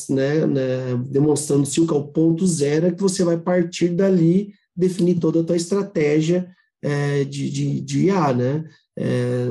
[0.10, 4.54] né, né, demonstrando cio que é o ponto zero, é que você vai partir dali
[4.76, 6.50] definir toda a tua estratégia
[6.82, 8.64] é, de, de, de IA, né?
[8.98, 9.48] É,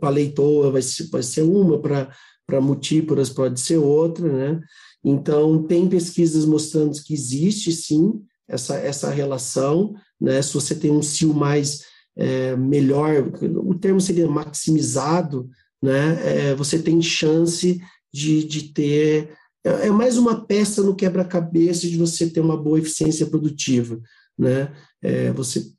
[0.00, 4.60] para leitoa vai ser, vai ser uma, para multíporas pode ser outra, né?
[5.04, 10.40] Então, tem pesquisas mostrando que existe, sim, essa, essa relação, né?
[10.42, 11.82] Se você tem um cio mais
[12.16, 15.48] é, melhor, o termo seria maximizado,
[15.82, 16.50] né?
[16.50, 17.80] É, você tem chance
[18.12, 19.34] de, de ter...
[19.64, 24.00] É, é mais uma peça no quebra-cabeça de você ter uma boa eficiência produtiva,
[24.36, 24.72] né?
[25.02, 25.70] É, você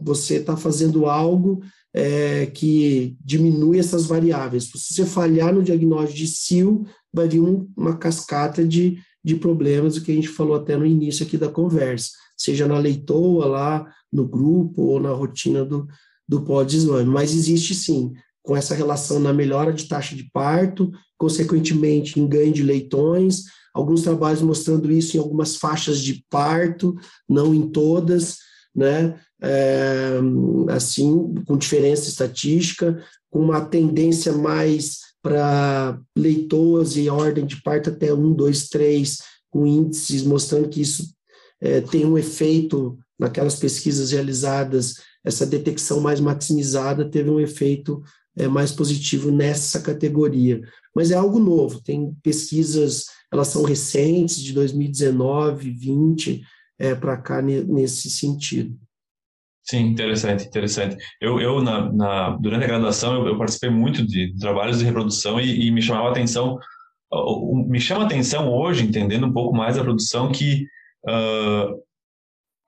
[0.00, 1.60] você está fazendo algo
[1.94, 4.64] é, que diminui essas variáveis.
[4.64, 9.96] Se você falhar no diagnóstico de SIL, vai vir um, uma cascata de, de problemas,
[9.96, 13.86] o que a gente falou até no início aqui da conversa, seja na leitoa lá,
[14.12, 15.86] no grupo ou na rotina do,
[16.28, 17.08] do pós-exame.
[17.08, 22.52] Mas existe sim, com essa relação na melhora de taxa de parto, consequentemente em ganho
[22.52, 26.96] de leitões, alguns trabalhos mostrando isso em algumas faixas de parto,
[27.28, 28.38] não em todas,
[28.74, 29.18] né?
[29.40, 30.18] É,
[30.70, 38.12] assim, com diferença estatística, com uma tendência mais para leitoas e ordem de parto até
[38.12, 39.18] 1, 2, 3,
[39.50, 41.14] com índices mostrando que isso
[41.60, 48.00] é, tem um efeito naquelas pesquisas realizadas, essa detecção mais maximizada teve um efeito
[48.36, 50.60] é, mais positivo nessa categoria.
[50.94, 56.42] Mas é algo novo, tem pesquisas, elas são recentes, de 2019, 20,
[56.78, 58.78] é, para cá nesse sentido.
[59.68, 60.96] Sim, interessante, interessante.
[61.20, 65.38] Eu, eu na, na durante a graduação, eu, eu, participei muito de trabalhos de reprodução
[65.38, 66.58] e, e me chamava a atenção,
[67.66, 70.64] me chama a atenção hoje, entendendo um pouco mais a produção, que
[71.06, 71.82] uh,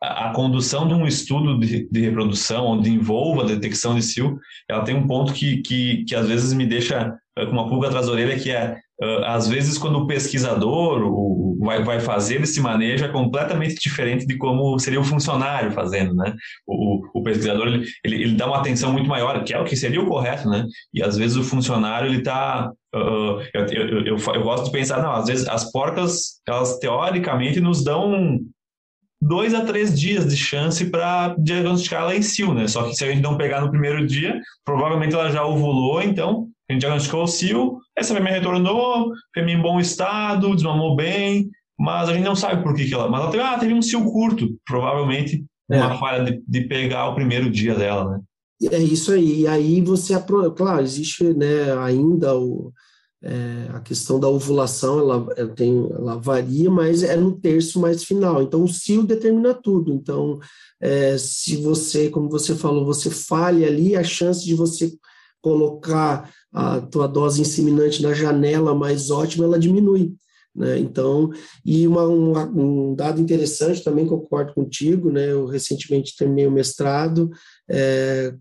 [0.03, 4.39] a, a condução de um estudo de, de, reprodução, onde envolva a detecção de cio,
[4.69, 7.89] ela tem um ponto que, que, que às vezes me deixa uh, com uma pulga
[7.89, 8.79] atrás da orelha, que é
[9.25, 14.37] às vezes, quando o pesquisador o, vai, vai fazer esse manejo, é completamente diferente de
[14.37, 16.35] como seria o funcionário fazendo, né?
[16.67, 19.77] O, o pesquisador, ele, ele, ele, dá uma atenção muito maior, que é o que
[19.77, 20.67] seria o correto, né?
[20.93, 22.71] E às vezes o funcionário, ele está...
[22.95, 27.61] Uh, eu, eu, eu, eu, gosto de pensar, não, às vezes as porcas, elas teoricamente
[27.61, 28.41] nos dão
[29.23, 32.67] dois a três dias de chance para diagnosticar ela em cio, né?
[32.67, 36.49] Só que se a gente não pegar no primeiro dia, provavelmente ela já ovulou, então
[36.71, 42.09] a gente diagnosticou o cio, essa fêmea retornou, fêmea em bom estado, desmamou bem, mas
[42.09, 43.09] a gente não sabe por que, que ela.
[43.09, 45.77] Mas ela teve, ah, teve um cio curto, provavelmente é.
[45.77, 48.21] uma falha de, de, pegar o primeiro dia dela, né?
[48.71, 49.41] É isso aí.
[49.41, 50.15] E aí você,
[50.55, 52.71] claro, existe né, ainda o,
[53.23, 58.05] é, a questão da ovulação, ela, ela, tem, ela varia, mas é no terço mais
[58.05, 58.43] final.
[58.43, 59.93] Então, o cio determina tudo.
[59.93, 60.39] Então,
[60.81, 64.93] é, se você, como você falou, você falha ali, a chance de você
[65.41, 70.15] colocar a tua dose inseminante na janela mais ótima, ela diminui.
[70.55, 70.81] Né?
[70.81, 71.31] Então,
[71.65, 75.31] e uma, um, um, dado interessante, também concordo contigo, né?
[75.31, 77.31] eu recentemente terminei o mestrado,
[77.69, 78.35] é,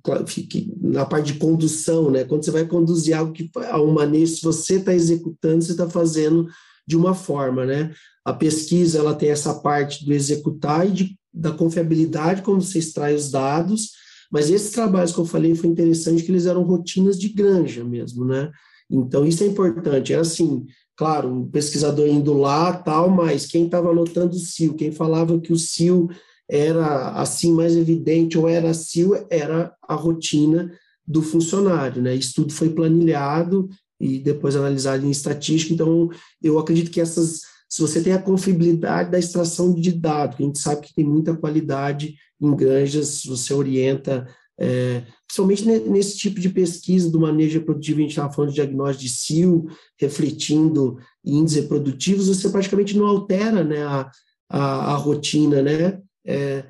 [0.81, 2.23] na parte de condução, né?
[2.23, 5.87] quando você vai conduzir algo que a um manejo, se você está executando, você está
[5.87, 6.47] fazendo
[6.89, 7.93] de uma forma, né?
[8.25, 13.13] A pesquisa ela tem essa parte do executar e de, da confiabilidade como você extrai
[13.13, 13.91] os dados,
[14.31, 18.25] mas esses trabalhos que eu falei foi interessante que eles eram rotinas de granja mesmo,
[18.25, 18.51] né?
[18.89, 20.13] Então isso é importante.
[20.13, 20.65] Era assim,
[20.95, 25.53] claro, o pesquisador indo lá, tal, mas quem estava anotando o CIO, quem falava que
[25.53, 26.09] o CIO
[26.49, 30.71] era assim mais evidente ou era CIO, era a rotina
[31.05, 32.15] do funcionário, né?
[32.15, 33.67] Isso tudo foi planilhado
[33.99, 35.73] e depois analisado em estatística.
[35.73, 36.09] Então,
[36.41, 40.45] eu acredito que essas se você tem a confiabilidade da extração de dados, que a
[40.47, 44.27] gente sabe que tem muita qualidade em granjas, você orienta,
[44.59, 49.03] é, principalmente nesse tipo de pesquisa do manejo reprodutivo, a gente estava falando de diagnóstico
[49.03, 49.67] de cio,
[49.99, 54.09] refletindo índices reprodutivos, você praticamente não altera né, a,
[54.49, 56.01] a, a rotina, né?
[56.25, 56.65] É,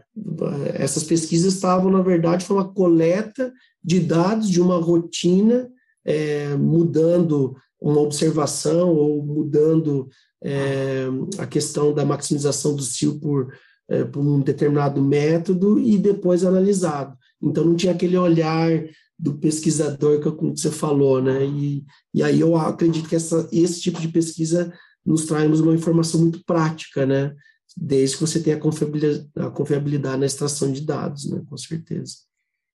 [0.75, 3.51] essas pesquisas estavam, na verdade, foi uma coleta
[3.83, 5.69] de dados de uma rotina,
[6.05, 10.09] é, mudando uma observação ou mudando
[10.43, 11.05] é,
[11.37, 13.53] a questão da maximização do cio por,
[13.89, 17.17] é, por um determinado método e depois analisado.
[17.41, 18.69] Então, não tinha aquele olhar
[19.17, 21.45] do pesquisador que você falou, né?
[21.45, 24.73] E, e aí eu acredito que essa, esse tipo de pesquisa
[25.05, 27.35] nos traz uma informação muito prática, né?
[27.75, 31.41] Desde que você tenha a confiabilidade, a confiabilidade na extração de dados, né?
[31.49, 32.13] Com certeza.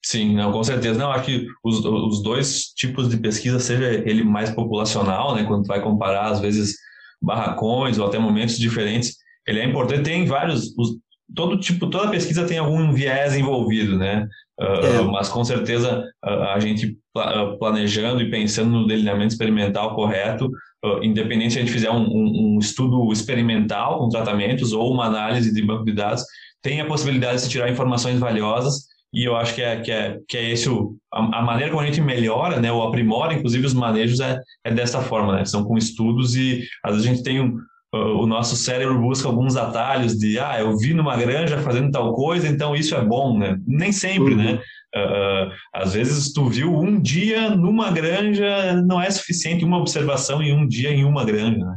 [0.04, 0.98] Sim, não, com certeza.
[0.98, 5.44] Não, acho que os, os dois tipos de pesquisa, seja ele mais populacional, né?
[5.44, 6.76] Quando vai comparar, às vezes,
[7.24, 10.02] barracões ou até momentos diferentes, ele é importante.
[10.02, 10.96] Tem vários, os,
[11.34, 14.26] todo tipo, toda pesquisa tem algum viés envolvido, né?
[14.60, 15.02] Uh, é.
[15.02, 16.96] Mas com certeza uh, a gente
[17.58, 20.46] planejando e pensando no delineamento experimental correto,
[20.84, 25.06] uh, independente se a gente fizer um, um, um, estudo experimental com tratamentos ou uma
[25.06, 26.24] análise de banco de dados,
[26.62, 30.18] tem a possibilidade de se tirar informações valiosas e eu acho que é, que é,
[30.28, 33.64] que é esse o, a, a, maneira como a gente melhora, né, ou aprimora, inclusive,
[33.64, 35.44] os manejos é, é dessa forma, né?
[35.44, 37.56] São com estudos e às vezes a gente tem um,
[37.94, 42.48] o nosso cérebro busca alguns atalhos de, ah, eu vi numa granja fazendo tal coisa,
[42.48, 43.56] então isso é bom, né?
[43.66, 44.44] Nem sempre, né?
[44.44, 44.52] uhum.
[44.54, 44.62] né?
[44.96, 50.52] Uh, às vezes tu viu um dia numa granja, não é suficiente uma observação em
[50.52, 51.76] um dia em uma granja, né?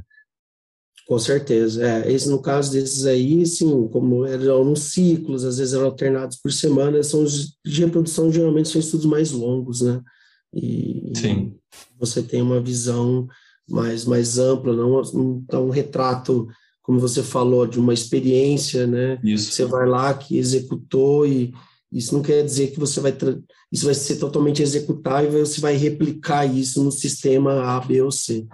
[1.08, 1.88] Com certeza.
[1.88, 6.52] É, esse, no caso desses aí, sim, como eram ciclos, às vezes eram alternados por
[6.52, 10.02] semana, são os de reprodução, geralmente são estudos mais longos, né?
[10.54, 11.56] E, sim.
[11.98, 13.26] você tem uma visão
[13.70, 16.48] mais, mais ampla, não, não um retrato,
[16.84, 19.18] como você falou, de uma experiência, né?
[19.24, 19.54] Isso.
[19.54, 21.54] Você vai lá que executou e
[21.90, 23.16] isso não quer dizer que você vai
[23.72, 28.46] isso vai ser totalmente executável você vai replicar isso no sistema A, B ou C.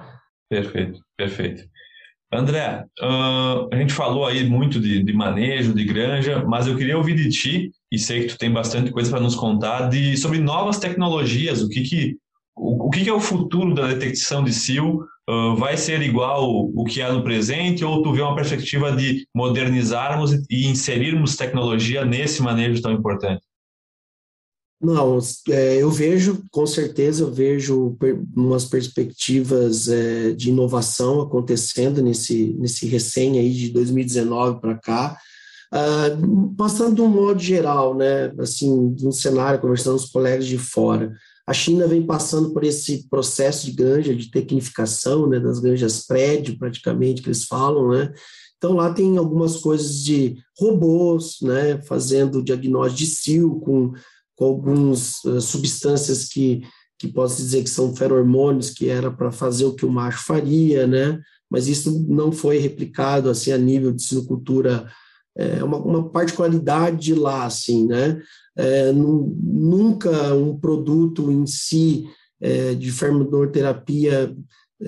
[0.48, 1.73] Perfeito, perfeito.
[2.36, 6.98] André, uh, a gente falou aí muito de, de, manejo, de granja, mas eu queria
[6.98, 10.40] ouvir de ti, e sei que tu tem bastante coisa para nos contar, de, sobre
[10.40, 12.18] novas tecnologias, o que que,
[12.56, 15.06] o, que, é o futuro da detecção de sil?
[15.30, 19.26] Uh, vai ser igual o que há no presente, ou tu vê uma perspectiva de
[19.34, 23.42] modernizarmos e inserirmos tecnologia nesse manejo tão importante?
[24.84, 25.18] Não,
[25.50, 32.54] é, eu vejo, com certeza, eu vejo per, umas perspectivas é, de inovação acontecendo nesse,
[32.60, 35.18] nesse recém aí de 2019 para cá,
[35.74, 40.58] uh, passando de um modo geral, né, assim, um cenário, conversando com os colegas de
[40.58, 41.14] fora.
[41.48, 46.58] A China vem passando por esse processo de granja, de tecnificação, né, das granjas prédio,
[46.60, 48.14] praticamente, que eles falam, né,
[48.58, 53.92] então, lá tem algumas coisas de robôs, né, fazendo diagnóstico de cio com
[54.36, 56.62] com algumas uh, substâncias que,
[56.98, 60.88] que posso dizer que são feromônios, que era para fazer o que o macho faria,
[60.88, 61.20] né?
[61.50, 64.88] Mas isso não foi replicado assim a nível de sinocultura,
[65.36, 68.22] é uma, uma particularidade de lá, assim, né?
[68.56, 72.06] É, nunca um produto em si
[72.40, 74.36] é, de fermodorterapia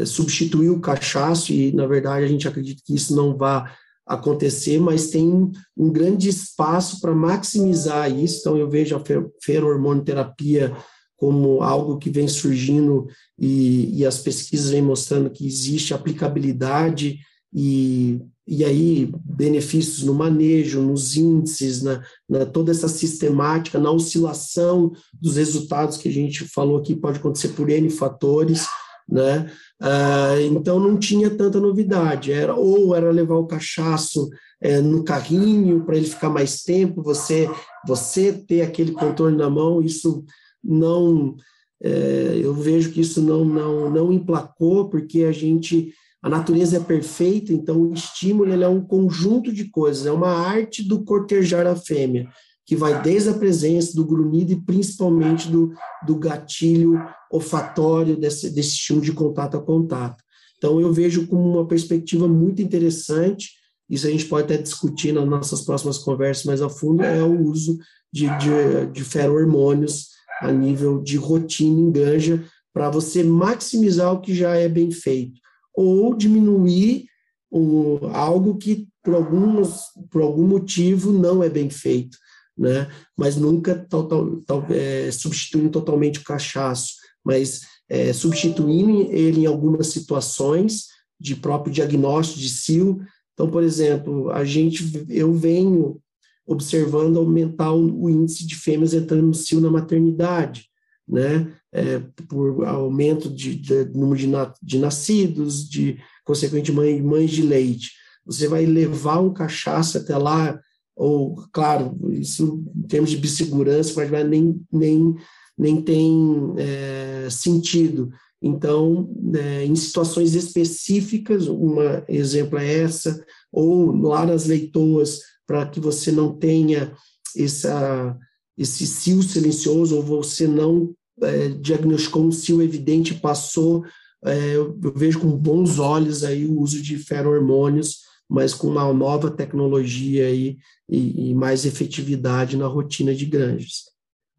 [0.05, 3.63] substituiu o cachaço e, na verdade, a gente acredita que isso não vai
[4.05, 8.39] acontecer, mas tem um grande espaço para maximizar isso.
[8.39, 9.03] Então, eu vejo a
[9.41, 10.75] ferormonoterapia
[11.17, 13.07] como algo que vem surgindo
[13.39, 17.19] e, e as pesquisas vêm mostrando que existe aplicabilidade
[17.53, 24.91] e, e aí benefícios no manejo, nos índices, na, na toda essa sistemática, na oscilação
[25.13, 28.67] dos resultados que a gente falou aqui, pode acontecer por N fatores,
[29.07, 29.51] né?
[29.81, 34.29] Ah, então não tinha tanta novidade, era ou era levar o cachaço
[34.61, 37.49] é, no carrinho para ele ficar mais tempo, você
[37.87, 40.23] você ter aquele controle na mão, isso
[40.63, 41.35] não
[41.83, 46.79] é, eu vejo que isso não não não emplacou porque a gente a natureza é
[46.79, 51.75] perfeita, então o estímulo é um conjunto de coisas, é uma arte do cortejar a
[51.75, 52.27] fêmea
[52.65, 55.71] que vai desde a presença do grunhido e principalmente do,
[56.05, 56.99] do gatilho
[57.31, 60.23] olfatório desse, desse estímulo de contato a contato.
[60.57, 63.51] Então, eu vejo como uma perspectiva muito interessante,
[63.87, 67.43] isso a gente pode até discutir nas nossas próximas conversas mais a fundo, é o
[67.43, 67.77] uso
[68.11, 70.07] de, de, de ferro-hormônios
[70.41, 72.43] a nível de rotina em granja,
[72.73, 75.39] para você maximizar o que já é bem feito,
[75.73, 77.05] ou diminuir
[77.51, 82.17] um, algo que, por, alguns, por algum motivo, não é bem feito
[82.57, 82.89] né?
[83.17, 89.87] mas nunca total, tal, é, substituindo totalmente o cachaço, mas é, substituindo ele em algumas
[89.87, 90.87] situações
[91.19, 93.01] de próprio diagnóstico de cio.
[93.33, 95.99] Então, por exemplo, a gente, eu venho
[96.45, 100.69] observando aumentar o, índice de fêmeas entrando no cio na maternidade,
[101.07, 101.51] né?
[101.73, 101.99] É,
[102.29, 107.91] por aumento de, de número de, na, de, nascidos, de consequente mãe, mães de leite.
[108.25, 110.57] Você vai levar um cachaça até lá
[110.95, 115.15] ou, claro, isso em termos de biossegurança, mas nem, nem,
[115.57, 118.09] nem tem é, sentido.
[118.41, 121.77] Então, é, em situações específicas, um
[122.07, 126.93] exemplo é essa, ou lá nas leitoas, para que você não tenha
[127.35, 128.17] essa,
[128.57, 133.83] esse cio silencioso, ou você não é, diagnosticou um cio evidente passou,
[134.23, 139.29] é, eu, vejo com bons olhos aí o uso de ferro-hormônios mas com uma nova
[139.29, 140.57] tecnologia aí
[140.89, 143.83] e, e, mais efetividade na rotina de granjas.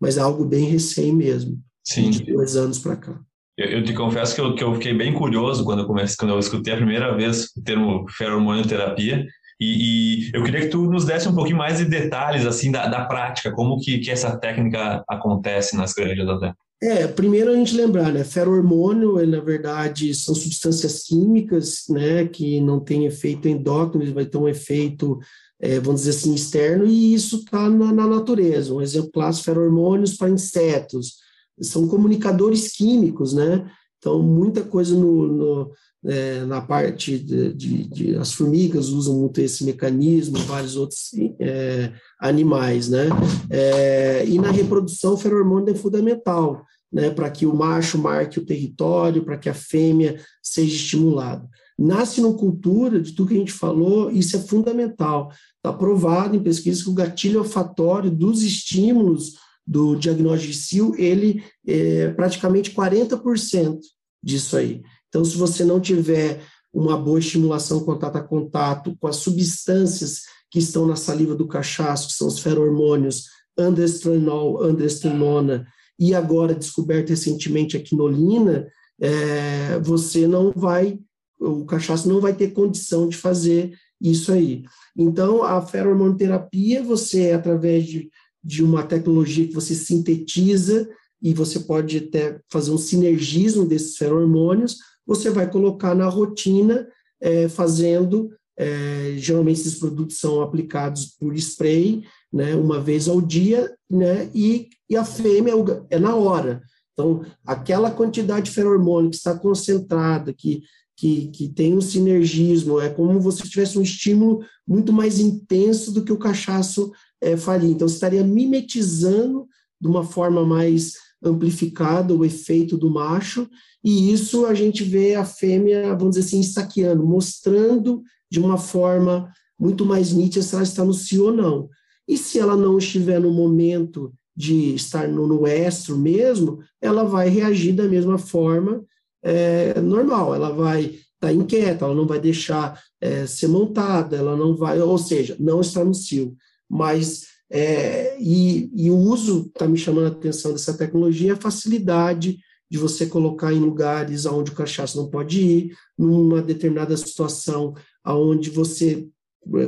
[0.01, 2.11] Mas é algo bem recém mesmo, Sim.
[2.11, 3.21] de dois anos para cá.
[3.57, 6.35] Eu, eu, te confesso que eu, que eu fiquei bem curioso quando eu, comecei, quando
[6.35, 9.27] eu escutei a primeira vez o termo ferromonioterapia,
[9.59, 12.87] e, e, eu queria que tu nos desse um pouquinho mais de detalhes assim da,
[12.87, 16.53] da prática, como que, que essa técnica acontece nas granjas até.
[16.83, 22.61] É, primeiro a gente lembrar, né, ferrohormônio, ele, na verdade, são substâncias químicas, né, que
[22.61, 25.19] não têm efeito endócrino, vai ter um efeito,
[25.59, 28.75] é, vamos dizer assim, externo, e isso está na, na, natureza.
[28.75, 31.15] Um exemplo clássico, ferrohormônios para insetos,
[31.63, 35.73] são comunicadores químicos, né, então muita coisa no, no
[36.05, 41.93] é, na parte de, de, de, as formigas usam muito esse mecanismo, vários outros é,
[42.21, 43.09] animais, né?
[43.51, 47.11] É, e na reprodução, o feromônio é fundamental, né?
[47.11, 51.49] Para que o macho marque o território, para que a fêmea seja estimulada.
[51.79, 55.31] Na sinocultura, de tudo que a gente falou, isso é fundamental.
[55.57, 59.35] Está provado em pesquisas que o gatilho olfatório dos estímulos
[59.67, 63.79] do diagnóstico de cio, ele é praticamente 40%
[64.23, 64.81] disso aí.
[65.17, 70.59] Então, se você não tiver uma boa estimulação contato a contato com as substâncias que
[70.59, 73.25] estão na saliva do cachaço, que são os feromônios,
[73.57, 75.67] andestranol, andestrenona,
[75.99, 78.69] e agora descoberto recentemente a quinolina,
[79.01, 80.99] é, você não vai,
[81.41, 84.65] o cachaço não vai ter condição de fazer isso aí.
[84.95, 88.11] Então, a ferromonoterapia, você, através de,
[88.45, 90.87] de uma tecnologia que você sintetiza
[91.23, 94.77] e você pode até fazer um sinergismo desses feromônios,
[95.07, 96.87] você vai colocar na rotina,
[97.21, 103.75] é, fazendo, é, geralmente esses produtos são aplicados por spray, né, uma vez ao dia,
[103.89, 105.53] né, e, e a fêmea
[105.91, 106.63] é na hora.
[106.93, 110.63] Então, aquela quantidade de feromônio que está concentrada, que,
[110.97, 116.03] que, que tem um sinergismo, é como se tivesse um estímulo muito mais intenso do
[116.03, 116.91] que o cachaço
[117.21, 117.71] é, faria.
[117.71, 119.47] Então, você estaria mimetizando
[119.79, 120.95] de uma forma mais
[121.29, 123.49] amplificada o efeito do macho,
[123.83, 129.33] e isso a gente vê a fêmea, vamos dizer assim, estaqueando, mostrando de uma forma
[129.59, 131.69] muito mais nítida se ela está no cio ou não.
[132.09, 137.29] E se ela não estiver no momento de estar no, no estro mesmo, ela vai
[137.29, 138.85] reagir da mesma forma
[139.23, 144.37] é, normal, ela vai estar tá inquieta, ela não vai deixar é, ser montada, ela
[144.37, 146.37] não vai, ou seja, não está no cio.
[146.69, 151.41] Mas, é, e, e, o uso, está me chamando a atenção dessa tecnologia, é a
[151.41, 152.39] facilidade
[152.69, 157.75] de você colocar em lugares onde o cachaço não pode ir, numa determinada situação
[158.05, 159.09] onde você,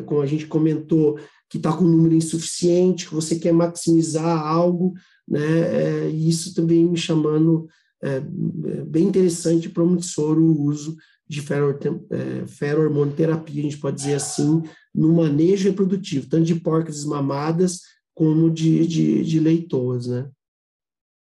[0.06, 1.18] como a gente comentou,
[1.48, 4.94] que está com um número insuficiente, que você quer maximizar algo,
[5.26, 5.60] né?
[6.06, 7.68] É, e isso também me chamando
[8.02, 10.96] é, bem interessante e promissor o uso
[11.28, 14.62] de é, ferrohormonoterapia, a gente pode dizer assim,
[14.94, 17.80] no manejo reprodutivo, tanto de porcas desmamadas
[18.14, 20.28] como de, de, de leitoas, né?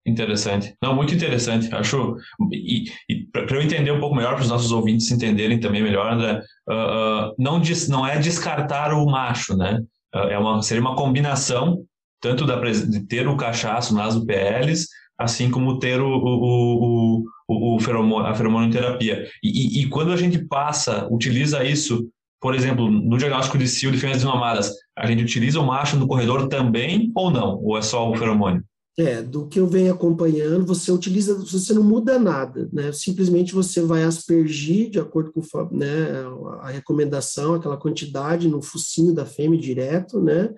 [0.05, 0.73] Interessante.
[0.81, 1.73] Não, muito interessante.
[1.75, 2.15] Acho.
[2.53, 6.13] E, e para eu entender um pouco melhor, para os nossos ouvintes entenderem também melhor,
[6.13, 9.83] André, uh, uh, não, diz, não é descartar o macho, né?
[10.15, 11.83] Uh, é uma, seria uma combinação
[12.21, 14.87] tanto da, de ter o cachaço nas UPLs,
[15.17, 19.27] assim como ter o, o, o, o feromônio, a feromonoterapia.
[19.43, 22.09] E, e, e, quando a gente passa, utiliza isso,
[22.39, 26.07] por exemplo, no diagnóstico de cio de fêmeas desmamadas, a gente utiliza o macho no
[26.07, 27.59] corredor também ou não?
[27.63, 28.63] Ou é só o feromônio?
[28.99, 32.91] É, do que eu venho acompanhando, você utiliza, você não muda nada, né?
[32.91, 36.25] Simplesmente você vai aspergir, de acordo com né,
[36.61, 40.49] a recomendação, aquela quantidade no focinho da fêmea direto, né?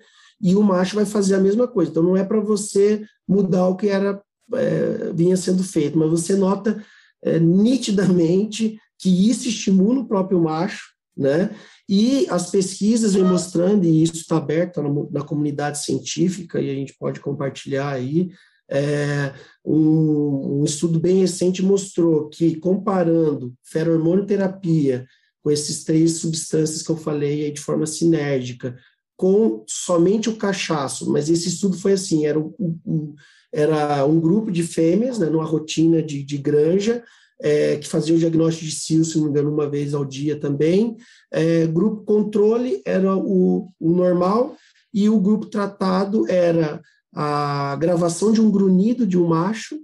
[0.41, 1.91] E o macho vai fazer a mesma coisa.
[1.91, 4.21] Então, não é para você mudar o que era
[4.53, 6.83] é, vinha sendo feito, mas você nota
[7.23, 11.49] é, nitidamente que isso estimula o próprio macho, né?
[11.87, 14.89] E as pesquisas vêm mostrando, e isso está aberto na,
[15.19, 18.29] na, comunidade científica, e a gente pode compartilhar aí,
[18.69, 19.33] é,
[19.65, 25.07] um, um, estudo bem recente mostrou que, comparando feromônio-terapia
[25.41, 28.77] com esses três substâncias que eu falei aí de forma sinérgica,
[29.17, 33.15] com somente o cachaço, mas esse estudo foi assim, era um
[33.51, 37.03] era um grupo de fêmeas, né, numa rotina de, de granja,
[37.41, 40.37] é, que fazia o diagnóstico de cio, se não me engano, uma vez ao dia
[40.39, 40.97] também.
[41.31, 44.55] É, grupo controle era o, o, normal,
[44.93, 46.81] e o grupo tratado era
[47.13, 49.79] a gravação de um grunhido de um macho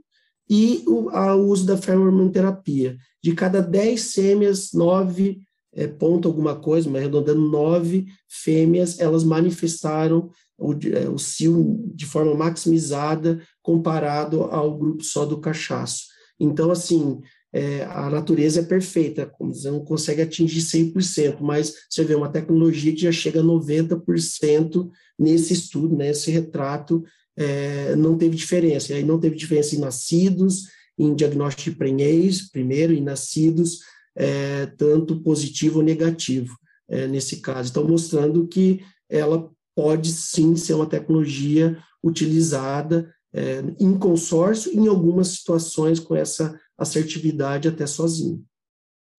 [0.50, 2.98] e o, a, uso da feromônio-terapia.
[3.24, 5.40] De cada 10 fêmeas, 9
[5.74, 12.06] é, ponto alguma coisa, mas arredondando, 9 fêmeas, elas manifestaram o, é, o cio de
[12.06, 16.06] forma maximizada comparado ao grupo só do cachaço.
[16.40, 17.20] Então, assim,
[17.52, 22.94] é, a natureza é perfeita, você não consegue atingir 100%, mas você vê uma tecnologia
[22.94, 24.88] que já chega a 90%
[25.18, 27.04] nesse estudo, nesse né, retrato,
[27.36, 28.94] é, não teve diferença.
[28.94, 33.80] E aí não teve diferença em nascidos, em diagnóstico de prenhez, primeiro, em nascidos,
[34.16, 36.56] é, tanto positivo ou negativo,
[36.88, 37.72] é, nesse caso.
[37.72, 45.28] Então, mostrando que ela pode sim ser uma tecnologia utilizada é, em consórcio, em algumas
[45.28, 48.42] situações com essa assertividade até sozinho.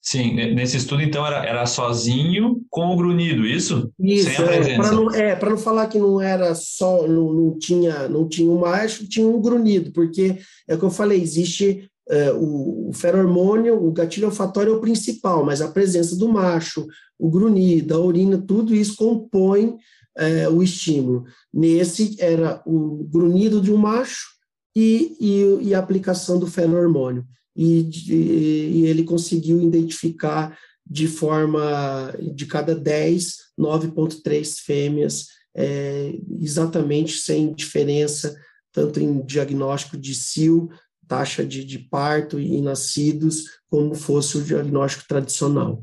[0.00, 3.90] Sim, nesse estudo, então, era, era sozinho com o grunhido, isso?
[3.98, 8.28] Isso, é, para não, é, não falar que não era só, não, não, tinha, não
[8.28, 10.38] tinha um macho, tinha um grunhido, porque
[10.68, 14.80] é o que eu falei, existe é, o, o feromônio, o gatilho olfatório é o
[14.80, 16.86] principal, mas a presença do macho,
[17.18, 19.76] o grunhido, a urina, tudo isso compõe
[20.16, 21.24] é, o estímulo.
[21.52, 24.26] Nesse era o grunhido de um macho
[24.74, 27.26] e, e, e a aplicação do fenormônio.
[27.54, 37.54] E, e, ele conseguiu identificar de forma de cada 10, 9,3 fêmeas, é, exatamente sem
[37.54, 38.36] diferença,
[38.72, 40.68] tanto em diagnóstico de cio,
[41.08, 45.82] taxa de, de parto e nascidos, como fosse o diagnóstico tradicional.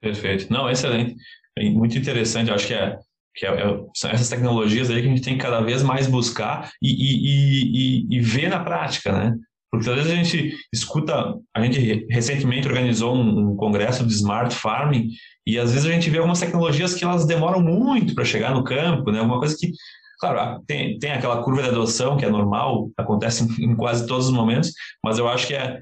[0.00, 0.52] Perfeito.
[0.52, 1.16] Não, excelente.
[1.58, 2.50] Muito interessante.
[2.50, 2.98] Acho que é
[3.34, 6.06] que é, é, são essas tecnologias aí que a gente tem que cada vez mais
[6.06, 9.34] buscar e, e, e, e ver na prática, né?
[9.70, 14.54] Porque às vezes a gente escuta, a gente recentemente organizou um, um, congresso de smart
[14.54, 15.08] farming
[15.46, 18.64] e às vezes a gente vê algumas tecnologias que elas demoram muito para chegar no
[18.64, 19.20] campo, né?
[19.20, 19.72] Alguma coisa que,
[20.20, 24.26] claro, tem, tem aquela curva de adoção que é normal, acontece em, em quase todos
[24.26, 25.80] os momentos, mas eu acho que é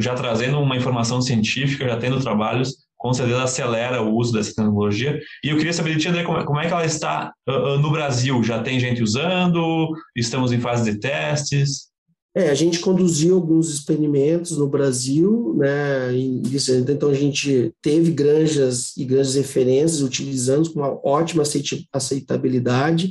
[0.00, 5.18] já trazendo uma informação científica, já tendo trabalhos, com certeza acelera o uso dessa tecnologia.
[5.44, 7.92] E eu queria saber de ti, André, como, como é que ela está uh, no
[7.92, 8.42] Brasil?
[8.42, 9.88] Já tem gente usando?
[10.16, 11.88] Estamos em fase de testes?
[12.34, 16.12] É, a gente conduziu alguns experimentos no Brasil, né?
[16.88, 21.42] Então a gente teve granjas e grandes referências utilizando com uma ótima
[21.92, 23.10] aceitabilidade.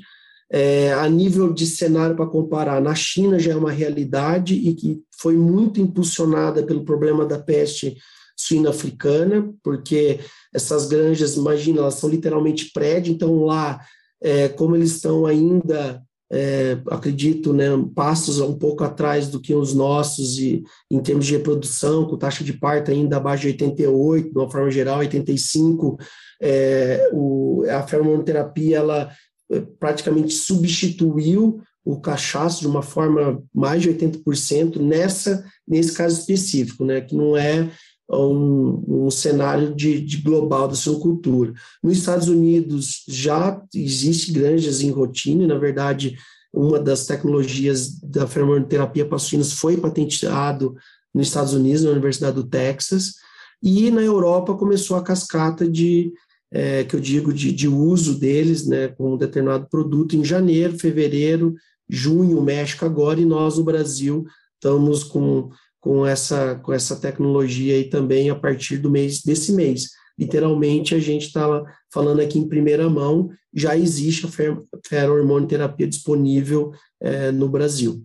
[0.49, 5.01] É, a nível de cenário para comparar, na China já é uma realidade e que
[5.19, 7.97] foi muito impulsionada pelo problema da peste
[8.37, 10.19] suína africana, porque
[10.53, 13.81] essas granjas, imagina, elas são literalmente prédio, então lá,
[14.21, 19.73] é, como eles estão ainda é, acredito, né, passos um pouco atrás do que os
[19.73, 24.37] nossos e em termos de reprodução, com taxa de parto ainda abaixo de 88, de
[24.37, 25.97] uma forma geral, 85,
[26.41, 29.11] é, o, a fermoterapia ela
[29.51, 36.83] é, praticamente substituiu o cachaço de uma forma mais de 80% nessa nesse caso específico,
[36.83, 37.69] né, que não é
[38.09, 41.53] um, um cenário de, de, global da suinocultura.
[41.83, 46.17] Nos Estados Unidos já existe granjas em rotina, na verdade,
[46.53, 50.75] uma das tecnologias da fermentaterapia para suínos foi patenteado
[51.13, 53.15] nos Estados Unidos, na Universidade do Texas,
[53.61, 56.13] e na Europa começou a cascata de,
[56.51, 60.79] é, que eu digo, de, de uso deles, né, com um determinado produto em janeiro,
[60.79, 61.55] fevereiro,
[61.89, 65.49] junho, México agora, e nós no Brasil estamos com
[65.79, 69.89] com essa, com essa tecnologia aí também a partir do mês desse mês.
[70.17, 71.63] Literalmente, a gente está
[71.93, 74.57] falando aqui em primeira mão, já existe a fer
[74.87, 76.71] ferrohormonoterapia disponível
[77.01, 78.03] é, no Brasil.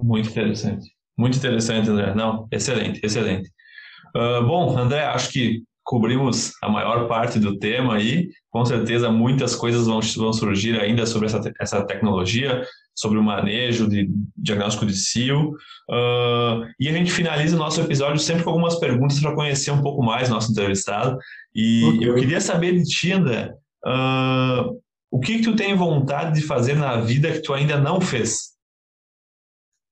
[0.00, 0.90] Muito interessante.
[1.16, 2.14] Muito interessante, André.
[2.14, 3.50] Não, excelente, excelente.
[4.16, 8.28] Uh, bom, André, acho que cobrimos a maior parte do tema aí.
[8.50, 12.62] Com certeza, muitas coisas vão, vão surgir ainda sobre essa, essa tecnologia
[12.94, 15.52] sobre o manejo de diagnóstico de CIO.
[15.88, 19.80] Uh, e a gente finaliza o nosso episódio sempre com algumas perguntas para conhecer um
[19.80, 21.16] pouco mais nosso entrevistado.
[21.54, 22.08] E okay.
[22.08, 23.54] eu queria saber de ti, André,
[23.86, 24.78] uh,
[25.10, 28.50] o que, que tu tem vontade de fazer na vida que tu ainda não fez?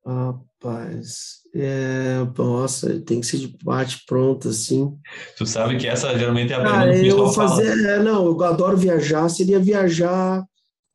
[0.05, 4.95] Rapaz, é, nossa, tem que ser de parte pronta, assim.
[5.39, 8.77] Tu sabe que essa geralmente é a pergunta que eu fazer, é, Não, eu adoro
[8.77, 10.45] viajar, seria viajar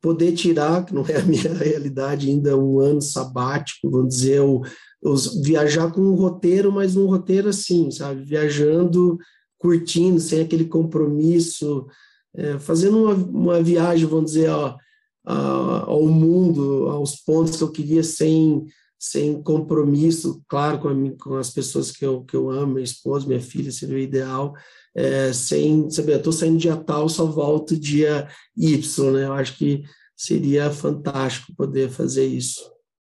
[0.00, 4.62] poder tirar, que não é a minha realidade ainda, um ano sabático, vamos dizer, ou,
[5.02, 8.22] ou viajar com um roteiro, mas um roteiro assim, sabe?
[8.22, 9.16] Viajando,
[9.58, 11.86] curtindo, sem aquele compromisso,
[12.34, 14.76] é, fazendo uma, uma viagem, vamos dizer, ó,
[15.24, 18.66] ao mundo, aos pontos que eu queria sem
[19.02, 23.40] sem compromisso, claro, com, com as pessoas que eu, que eu amo, minha esposa, minha
[23.40, 24.54] filha, seria o ideal,
[24.94, 29.26] é, sem saber, estou saindo dia tal, só volto dia Y, né?
[29.26, 29.82] Eu acho que
[30.16, 32.60] seria fantástico poder fazer isso.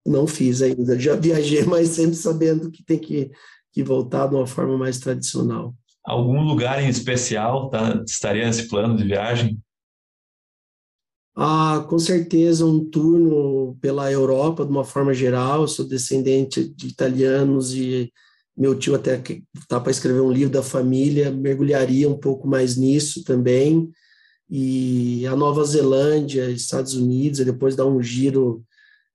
[0.04, 3.30] Não fiz ainda, já viajei, mas sempre sabendo que tem que,
[3.72, 5.74] que voltar de uma forma mais tradicional.
[6.04, 9.58] Algum lugar em especial tá, estaria nesse plano de viagem?
[11.40, 15.60] Ah, com certeza um turno pela Europa de uma forma geral.
[15.60, 18.12] Eu sou descendente de italianos e
[18.56, 19.22] meu tio até
[19.54, 23.88] está para escrever um livro da família, mergulharia um pouco mais nisso também.
[24.50, 28.64] E a Nova Zelândia, Estados Unidos, e depois dar um giro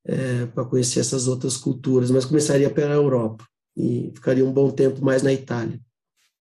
[0.06, 3.44] é, para conhecer essas outras culturas, mas começaria pela Europa
[3.76, 5.78] e ficaria um bom tempo mais na Itália.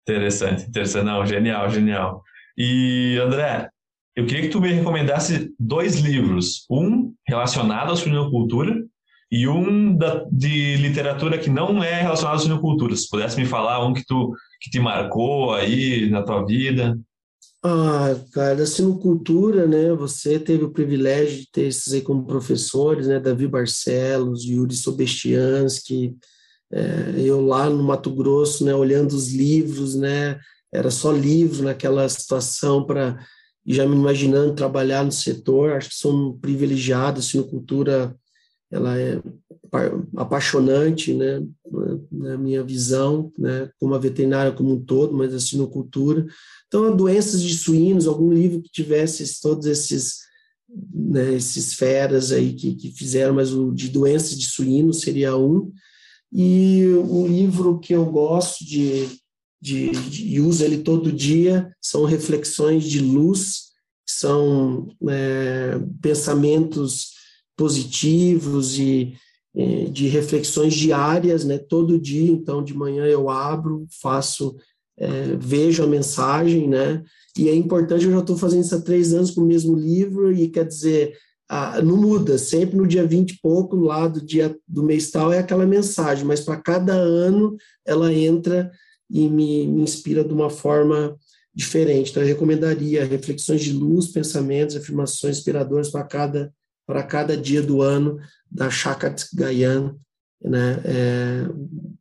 [0.08, 1.06] Interessante, interessante.
[1.06, 2.22] Não, genial, genial.
[2.56, 3.68] E André,
[4.14, 8.84] eu queria que tu me recomendasse dois livros, um relacionado à suinocultura
[9.30, 12.94] e um da, de literatura que não é relacionado à suinocultura.
[12.94, 16.98] Se pudesse me falar um que tu que te marcou aí na tua vida.
[17.64, 19.92] Ah, cara, sinocultura, né?
[19.94, 23.18] Você teve o privilégio de ter esses aí como professores, né?
[23.18, 26.14] Davi Barcelos, Yuri Sobestiansky,
[26.72, 28.74] é, eu lá no Mato Grosso, né?
[28.74, 30.38] Olhando os livros, né?
[30.72, 33.18] Era só livro naquela situação para
[33.64, 38.16] e já me imaginando trabalhar no setor, acho que sou um privilegiado, a sinocultura
[38.70, 39.20] ela é
[40.16, 41.42] apaixonante, né,
[42.10, 46.26] na minha visão, né, como a veterinária como um todo, mas a sinocultura.
[46.66, 50.18] Então, doenças de suínos, algum livro que tivesse todos esses,
[50.92, 55.72] né, esses feras aí que, que fizeram, mas o de doenças de suínos seria um.
[56.30, 59.06] E um livro que eu gosto de,
[59.62, 63.70] de, de e uso ele todo dia são Reflexões de Luz,
[64.04, 67.12] são é, pensamentos
[67.56, 69.14] positivos e
[69.90, 71.58] de reflexões diárias, né?
[71.58, 74.56] Todo dia, então de manhã eu abro, faço,
[74.96, 77.04] é, vejo a mensagem, né?
[77.36, 80.32] E é importante, eu já estou fazendo isso há três anos com o mesmo livro
[80.32, 81.14] e quer dizer,
[81.84, 85.38] não muda, sempre no dia 20 e pouco, lá do dia do mês tal, é
[85.38, 87.54] aquela mensagem, mas para cada ano
[87.86, 88.70] ela entra
[89.12, 91.16] e me, me inspira de uma forma
[91.54, 92.10] diferente.
[92.10, 96.52] Então, eu recomendaria reflexões de luz, pensamentos, afirmações inspiradoras para cada
[96.84, 98.18] para cada dia do ano
[98.50, 99.94] da Shakat Gayan,
[100.42, 100.82] né?
[100.84, 101.48] É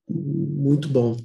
[0.10, 1.16] muito bom.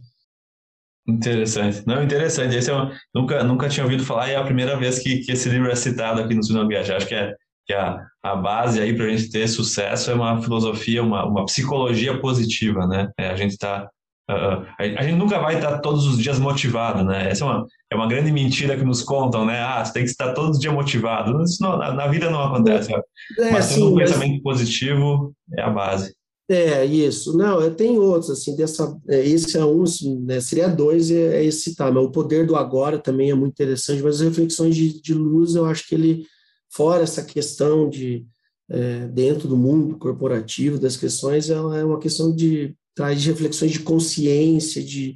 [1.09, 1.82] Interessante.
[1.87, 2.55] Não, interessante.
[2.55, 2.74] Esse é
[3.14, 5.74] nunca, nunca tinha ouvido falar e é a primeira vez que, que esse livro é
[5.74, 6.97] citado aqui no Sinal Viajar.
[6.97, 7.34] Acho que é
[7.64, 11.45] que a, a base aí para a gente ter sucesso é uma filosofia, uma, uma
[11.47, 13.11] psicologia positiva, né?
[13.18, 13.89] É, a gente está
[14.28, 17.30] Uh, a, gente nunca vai estar todos os dias motivado, né?
[17.30, 19.60] Essa é uma, é uma grande mentira que nos contam, né?
[19.60, 21.40] Ah, você tem que estar todos os dias motivado.
[21.44, 22.92] Isso não, na, na, vida não acontece.
[22.92, 24.42] É, mas sim, um pensamento mas...
[24.42, 26.12] positivo é a base.
[26.48, 27.36] É, isso.
[27.36, 29.84] Não, tem outros, assim, dessa, é, esse é um,
[30.24, 33.52] né, seria dois, é, é esse tá, mas o poder do agora também é muito
[33.52, 36.24] interessante, mas as reflexões de, de luz, eu acho que ele,
[36.68, 38.24] fora essa questão de,
[38.68, 43.80] é, dentro do mundo corporativo, das questões, ela é uma questão de traz reflexões de
[43.80, 45.14] consciência, de,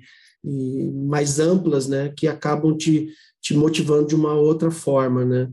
[1.06, 3.08] mais amplas, né, que acabam te,
[3.40, 5.50] te motivando de uma outra forma, né.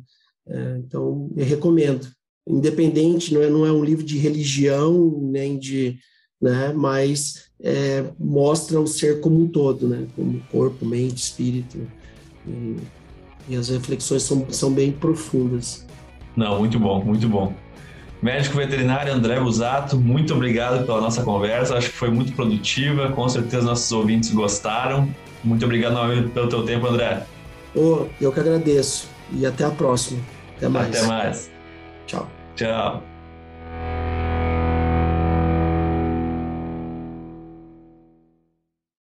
[0.47, 2.07] É, então, eu recomendo.
[2.47, 5.97] Independente, não é, não é um livro de religião, nem de,
[6.41, 11.77] né, mas é, mostra o ser como um todo, né, como corpo, mente, espírito.
[12.45, 12.75] E,
[13.49, 15.85] e as reflexões são, são bem profundas.
[16.35, 17.53] Não, muito bom, muito bom.
[18.21, 21.77] Médico veterinário André Busato, muito obrigado pela nossa conversa.
[21.77, 23.11] Acho que foi muito produtiva.
[23.11, 25.07] Com certeza nossos ouvintes gostaram.
[25.43, 27.23] Muito obrigado novamente pelo teu tempo, André.
[27.75, 29.07] Oh, eu que agradeço.
[29.31, 30.19] E até a próxima.
[30.57, 30.97] Até mais.
[30.97, 31.51] Até mais.
[32.07, 32.27] Tchau.
[32.55, 33.16] Tchau.